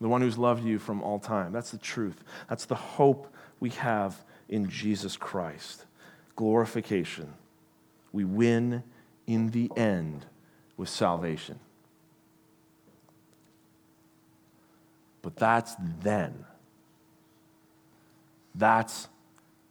[0.00, 1.52] the one who's loved you from all time.
[1.52, 2.22] That's the truth.
[2.48, 5.84] That's the hope we have in Jesus Christ.
[6.36, 7.32] Glorification.
[8.12, 8.84] We win
[9.26, 10.26] in the end
[10.76, 11.58] with salvation.
[15.20, 16.44] But that's then.
[18.54, 19.08] That's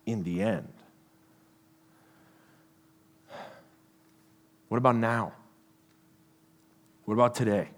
[0.05, 0.71] in the end.
[4.67, 5.34] What about now?
[7.05, 7.69] What about today?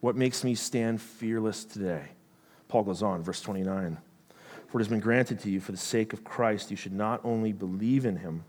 [0.00, 2.04] What makes me stand fearless today?
[2.68, 3.98] Paul goes on, verse 29.
[4.68, 7.20] For it has been granted to you for the sake of Christ, you should not
[7.24, 8.44] only believe in him,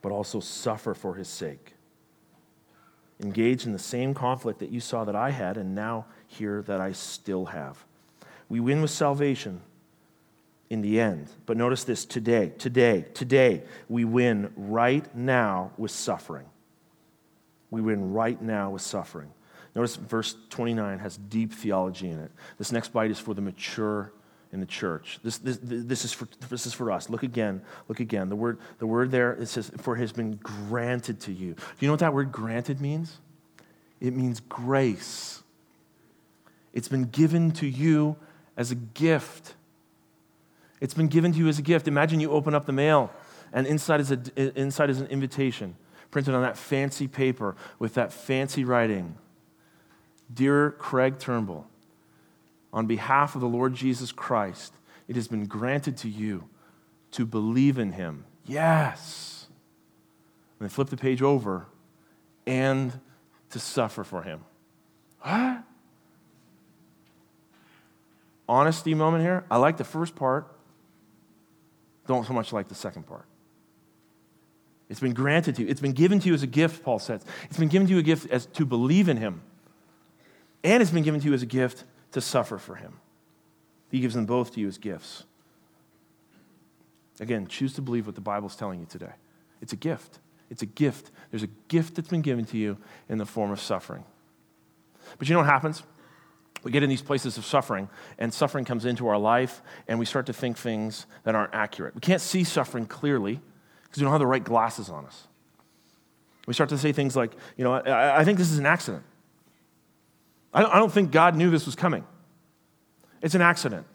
[0.00, 1.74] but also suffer for his sake.
[3.20, 6.80] Engage in the same conflict that you saw that I had, and now hear that
[6.80, 7.84] I still have.
[8.48, 9.60] We win with salvation
[10.70, 11.30] in the end.
[11.46, 16.46] But notice this today, today, today, we win right now with suffering.
[17.74, 19.32] We win right now with suffering.
[19.74, 22.30] Notice verse 29 has deep theology in it.
[22.56, 24.12] This next bite is for the mature
[24.52, 25.18] in the church.
[25.24, 27.10] This, this, this, is, for, this is for us.
[27.10, 27.62] Look again.
[27.88, 28.28] Look again.
[28.28, 31.54] The word, the word there, it says, for has been granted to you.
[31.54, 33.18] Do you know what that word granted means?
[34.00, 35.42] It means grace.
[36.72, 38.14] It's been given to you
[38.56, 39.54] as a gift.
[40.80, 41.88] It's been given to you as a gift.
[41.88, 43.10] Imagine you open up the mail,
[43.52, 44.20] and inside is, a,
[44.56, 45.74] inside is an invitation
[46.14, 49.16] printed on that fancy paper with that fancy writing.
[50.32, 51.66] Dear Craig Turnbull,
[52.72, 54.74] on behalf of the Lord Jesus Christ,
[55.08, 56.44] it has been granted to you
[57.10, 58.26] to believe in him.
[58.46, 59.48] Yes.
[60.60, 61.66] And then flip the page over
[62.46, 63.00] and
[63.50, 64.44] to suffer for him.
[65.20, 65.64] What?
[68.48, 69.44] Honesty moment here.
[69.50, 70.46] I like the first part,
[72.06, 73.26] don't so much like the second part.
[74.88, 75.68] It's been granted to you.
[75.68, 77.24] It's been given to you as a gift, Paul says.
[77.44, 79.42] It's been given to you a gift as to believe in him.
[80.62, 83.00] And it's been given to you as a gift to suffer for him.
[83.90, 85.24] He gives them both to you as gifts.
[87.20, 89.12] Again, choose to believe what the Bible's telling you today.
[89.62, 90.18] It's a gift.
[90.50, 91.10] It's a gift.
[91.30, 92.76] There's a gift that's been given to you
[93.08, 94.04] in the form of suffering.
[95.18, 95.82] But you know what happens?
[96.62, 100.06] We get in these places of suffering, and suffering comes into our life, and we
[100.06, 101.94] start to think things that aren't accurate.
[101.94, 103.40] We can't see suffering clearly
[103.94, 105.28] because we don't have the right glasses on us.
[106.48, 109.04] We start to say things like, you know, I, I think this is an accident.
[110.52, 112.04] I don't, I don't think God knew this was coming.
[113.22, 113.86] It's an accident.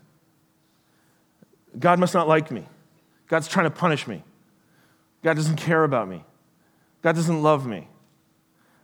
[1.78, 2.66] God must not like me.
[3.28, 4.24] God's trying to punish me.
[5.22, 6.24] God doesn't care about me.
[7.02, 7.90] God doesn't love me.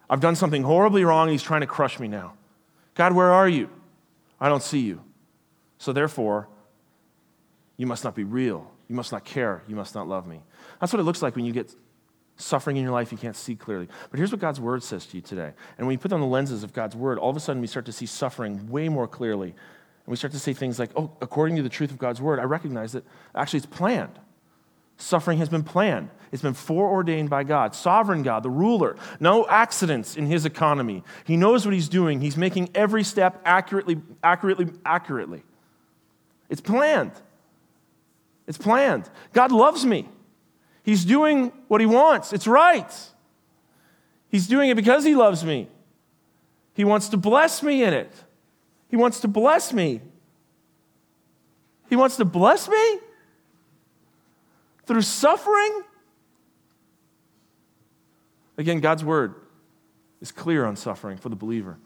[0.09, 2.33] I've done something horribly wrong, He's trying to crush me now.
[2.93, 3.69] God, where are you?
[4.41, 5.01] I don't see you.
[5.77, 6.49] So therefore,
[7.77, 8.69] you must not be real.
[8.87, 9.63] You must not care.
[9.67, 10.41] You must not love me.
[10.79, 11.73] That's what it looks like when you get
[12.37, 13.87] suffering in your life you can't see clearly.
[14.11, 15.53] But here's what God's word says to you today.
[15.77, 17.67] And when you put on the lenses of God's word, all of a sudden we
[17.67, 19.49] start to see suffering way more clearly.
[19.49, 22.39] And we start to say things like, oh, according to the truth of God's word,
[22.39, 24.19] I recognize that actually it's planned.
[24.97, 26.09] Suffering has been planned.
[26.31, 28.95] It's been foreordained by God, sovereign God, the ruler.
[29.19, 31.03] No accidents in his economy.
[31.25, 32.21] He knows what he's doing.
[32.21, 35.43] He's making every step accurately, accurately, accurately.
[36.49, 37.11] It's planned.
[38.47, 39.09] It's planned.
[39.33, 40.07] God loves me.
[40.83, 42.31] He's doing what he wants.
[42.31, 42.91] It's right.
[44.29, 45.67] He's doing it because he loves me.
[46.73, 48.11] He wants to bless me in it.
[48.89, 50.01] He wants to bless me.
[51.89, 52.99] He wants to bless me
[54.85, 55.83] through suffering.
[58.57, 59.35] Again, God's word
[60.21, 61.77] is clear on suffering for the believer.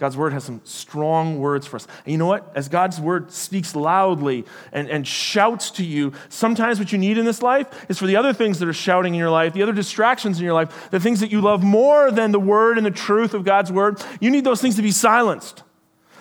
[0.00, 1.86] God's word has some strong words for us.
[2.06, 2.50] And you know what?
[2.54, 7.26] As God's word speaks loudly and, and shouts to you, sometimes what you need in
[7.26, 9.74] this life is for the other things that are shouting in your life, the other
[9.74, 12.90] distractions in your life, the things that you love more than the word and the
[12.90, 15.62] truth of God's word, you need those things to be silenced.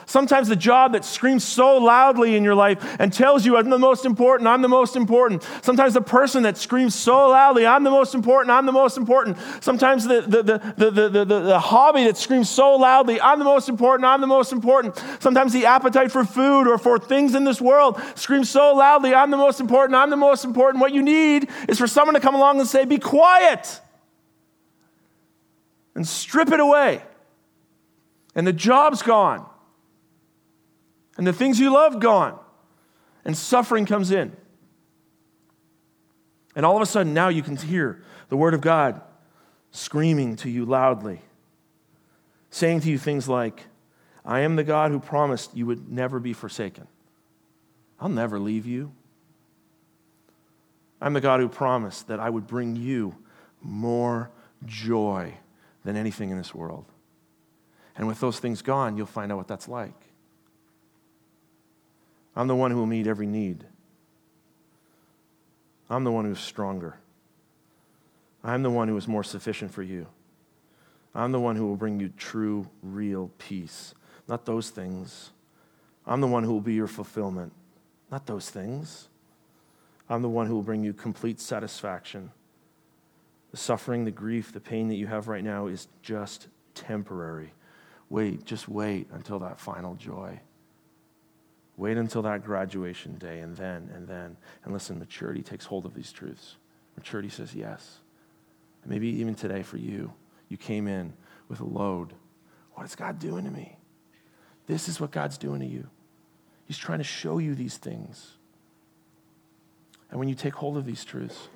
[0.09, 3.77] Sometimes the job that screams so loudly in your life and tells you, I'm the
[3.77, 5.47] most important, I'm the most important.
[5.61, 9.37] Sometimes the person that screams so loudly, I'm the most important, I'm the most important.
[9.61, 13.45] Sometimes the, the, the, the, the, the, the hobby that screams so loudly, I'm the
[13.45, 14.99] most important, I'm the most important.
[15.19, 19.29] Sometimes the appetite for food or for things in this world screams so loudly, I'm
[19.29, 20.81] the most important, I'm the most important.
[20.81, 23.79] What you need is for someone to come along and say, Be quiet
[25.93, 27.03] and strip it away.
[28.33, 29.45] And the job's gone
[31.19, 32.39] and the things you love gone,
[33.25, 34.31] and suffering comes in.
[36.55, 39.01] And all of a sudden, now you can hear the Word of God
[39.71, 41.19] screaming to you loudly,
[42.51, 43.65] saying to you things like,
[44.23, 46.87] I am the God who promised you would never be forsaken.
[47.99, 48.93] I'll never leave you.
[51.01, 53.13] I'm the God who promised that I would bring you
[53.61, 54.31] more
[54.65, 55.33] joy
[55.83, 56.85] than anything in this world.
[57.97, 60.08] And with those things gone, you'll find out what that's like.
[62.39, 63.65] I'm the one who will meet every need.
[65.89, 66.95] I'm the one who's stronger.
[68.45, 70.07] I'm the one who is more sufficient for you.
[71.13, 73.93] I'm the one who will bring you true, real peace.
[74.29, 75.31] Not those things.
[76.07, 77.51] I'm the one who will be your fulfillment.
[78.09, 79.09] Not those things.
[80.07, 82.31] I'm the one who will bring you complete satisfaction.
[83.51, 87.51] The suffering, the grief, the pain that you have right now is just temporary.
[88.09, 90.39] Wait, just wait until that final joy.
[91.79, 94.35] Wait until that graduation day and then and then.
[94.65, 96.57] And listen, maturity takes hold of these truths.
[96.97, 97.99] Maturity says yes.
[98.83, 100.11] And maybe even today for you,
[100.49, 101.13] you came in
[101.47, 102.11] with a load.
[102.73, 103.77] What is God doing to me?
[104.67, 105.87] This is what God's doing to you.
[106.65, 108.33] He's trying to show you these things.
[110.11, 111.47] And when you take hold of these truths,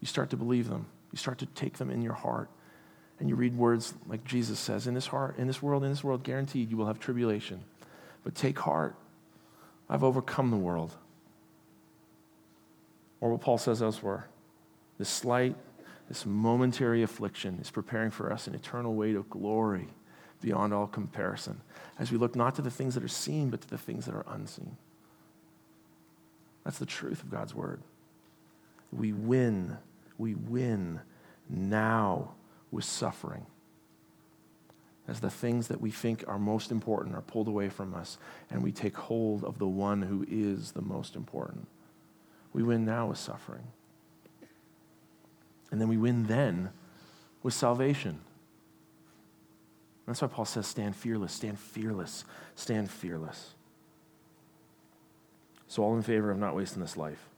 [0.00, 0.86] you start to believe them.
[1.12, 2.50] You start to take them in your heart.
[3.20, 6.02] And you read words like Jesus says, in this heart, in this world, in this
[6.02, 7.62] world, guaranteed you will have tribulation.
[8.24, 8.96] But take heart.
[9.88, 10.94] I've overcome the world.
[13.20, 14.28] Or what Paul says elsewhere
[14.98, 15.56] this slight,
[16.08, 19.88] this momentary affliction is preparing for us an eternal weight of glory
[20.40, 21.60] beyond all comparison
[21.98, 24.14] as we look not to the things that are seen, but to the things that
[24.14, 24.76] are unseen.
[26.64, 27.80] That's the truth of God's word.
[28.92, 29.78] We win,
[30.16, 31.00] we win
[31.48, 32.34] now
[32.70, 33.46] with suffering
[35.06, 38.16] as the things that we think are most important are pulled away from us
[38.50, 41.68] and we take hold of the one who is the most important.
[42.52, 43.66] We win now with suffering.
[45.70, 46.70] And then we win then
[47.42, 48.20] with salvation.
[50.06, 52.24] That's why Paul says, stand fearless, stand fearless,
[52.54, 53.54] stand fearless.
[55.66, 57.28] So, all in favor of not wasting this life.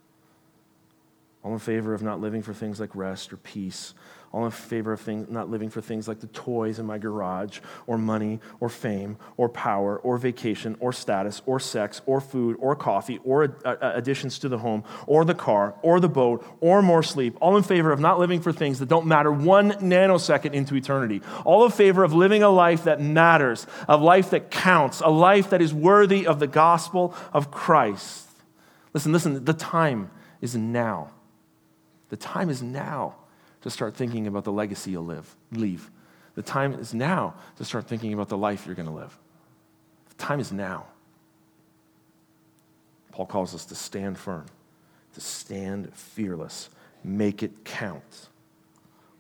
[1.43, 3.95] All in favor of not living for things like rest or peace
[4.33, 7.61] all in favor of things, not living for things like the toys in my garage,
[7.87, 12.77] or money, or fame, or power, or vacation, or status, or sex, or food, or
[12.77, 16.83] coffee, or uh, uh, additions to the home, or the car, or the boat, or
[16.83, 17.37] more sleep.
[17.41, 21.23] All in favor of not living for things that don't matter one nanosecond into eternity.
[21.45, 25.51] All in favor of living a life that matters, a life that counts, a life
[25.51, 28.29] that is worthy of the gospel of Christ.
[28.93, 30.11] Listen, listen, the time
[30.41, 31.11] is now.
[32.09, 33.17] The time is now
[33.67, 35.91] to start thinking about the legacy you'll live, leave.
[36.37, 39.19] The time is now to start thinking about the life you're going to live.
[40.11, 40.87] The time is now.
[43.11, 44.47] Paul calls us to stand firm,
[45.15, 46.71] to stand fearless,
[47.03, 48.29] make it count.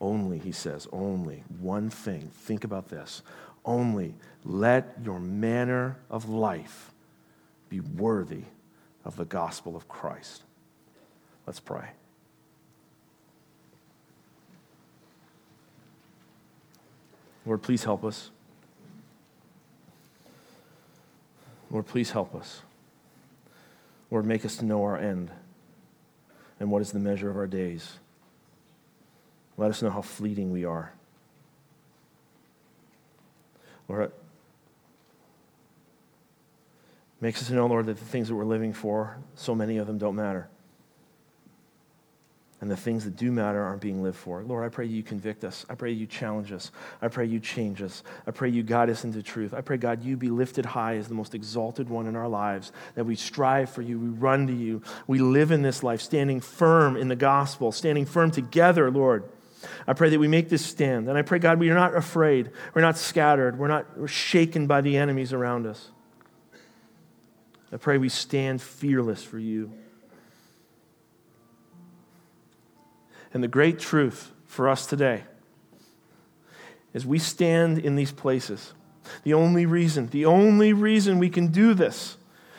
[0.00, 2.30] Only, he says, only one thing.
[2.32, 3.22] Think about this.
[3.64, 6.92] Only let your manner of life
[7.68, 8.44] be worthy
[9.04, 10.44] of the gospel of Christ.
[11.46, 11.88] Let's pray.
[17.46, 18.30] Lord, please help us.
[21.70, 22.62] Lord, please help us.
[24.10, 25.30] Lord, make us to know our end
[26.58, 27.98] and what is the measure of our days.
[29.56, 30.92] Let us know how fleeting we are.
[33.88, 34.10] Lord,
[37.20, 39.86] makes us to know, Lord, that the things that we're living for, so many of
[39.86, 40.48] them don't matter
[42.60, 44.42] and the things that do matter aren't being lived for.
[44.42, 45.66] Lord, I pray you convict us.
[45.68, 46.70] I pray you challenge us.
[47.02, 48.02] I pray you change us.
[48.26, 49.52] I pray you guide us into truth.
[49.52, 52.72] I pray, God, you be lifted high as the most exalted one in our lives,
[52.94, 56.40] that we strive for you, we run to you, we live in this life, standing
[56.40, 59.24] firm in the gospel, standing firm together, Lord.
[59.86, 61.08] I pray that we make this stand.
[61.08, 62.50] And I pray, God, we are not afraid.
[62.74, 63.58] We're not scattered.
[63.58, 65.90] We're not we're shaken by the enemies around us.
[67.72, 69.72] I pray we stand fearless for you.
[73.36, 75.22] And the great truth for us today
[76.94, 78.72] is we stand in these places
[79.24, 82.16] The only reason, the only reason we can do this,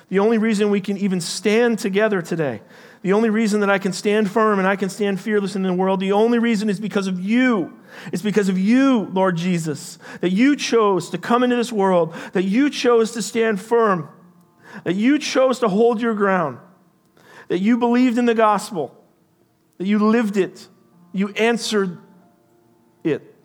[0.09, 2.61] the only reason we can even stand together today,
[3.01, 5.73] the only reason that I can stand firm and I can stand fearless in the
[5.73, 7.75] world, the only reason is because of you.
[8.13, 12.43] It's because of you, Lord Jesus, that you chose to come into this world, that
[12.43, 14.09] you chose to stand firm,
[14.83, 16.59] that you chose to hold your ground,
[17.47, 18.93] that you believed in the gospel,
[19.77, 20.67] that you lived it,
[21.11, 21.97] you answered
[23.03, 23.35] it,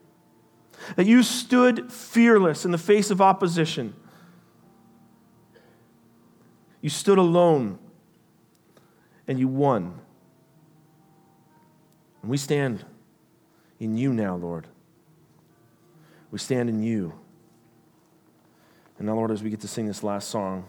[0.97, 3.95] that you stood fearless in the face of opposition.
[6.81, 7.79] You stood alone
[9.29, 10.01] and you won.
[12.23, 12.85] And we stand
[13.79, 14.67] in you now, Lord.
[16.31, 17.13] We stand in you.
[18.99, 20.65] And now, Lord, as we get to sing this last song,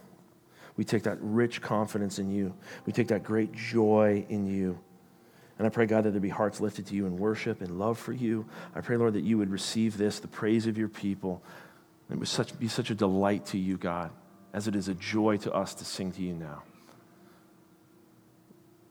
[0.76, 2.54] we take that rich confidence in you.
[2.86, 4.80] We take that great joy in you.
[5.58, 8.00] And I pray, God, that there be hearts lifted to you in worship and love
[8.00, 8.46] for you.
[8.76, 11.44] I pray, Lord, that you would receive this, the praise of your people.
[12.12, 14.12] It would such, be such a delight to you, God,
[14.52, 16.64] as it is a joy to us to sing to you now.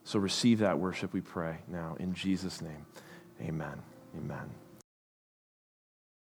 [0.05, 1.97] So receive that worship, we pray now.
[1.99, 2.87] In Jesus' name,
[3.41, 3.83] amen.
[4.17, 4.62] Amen.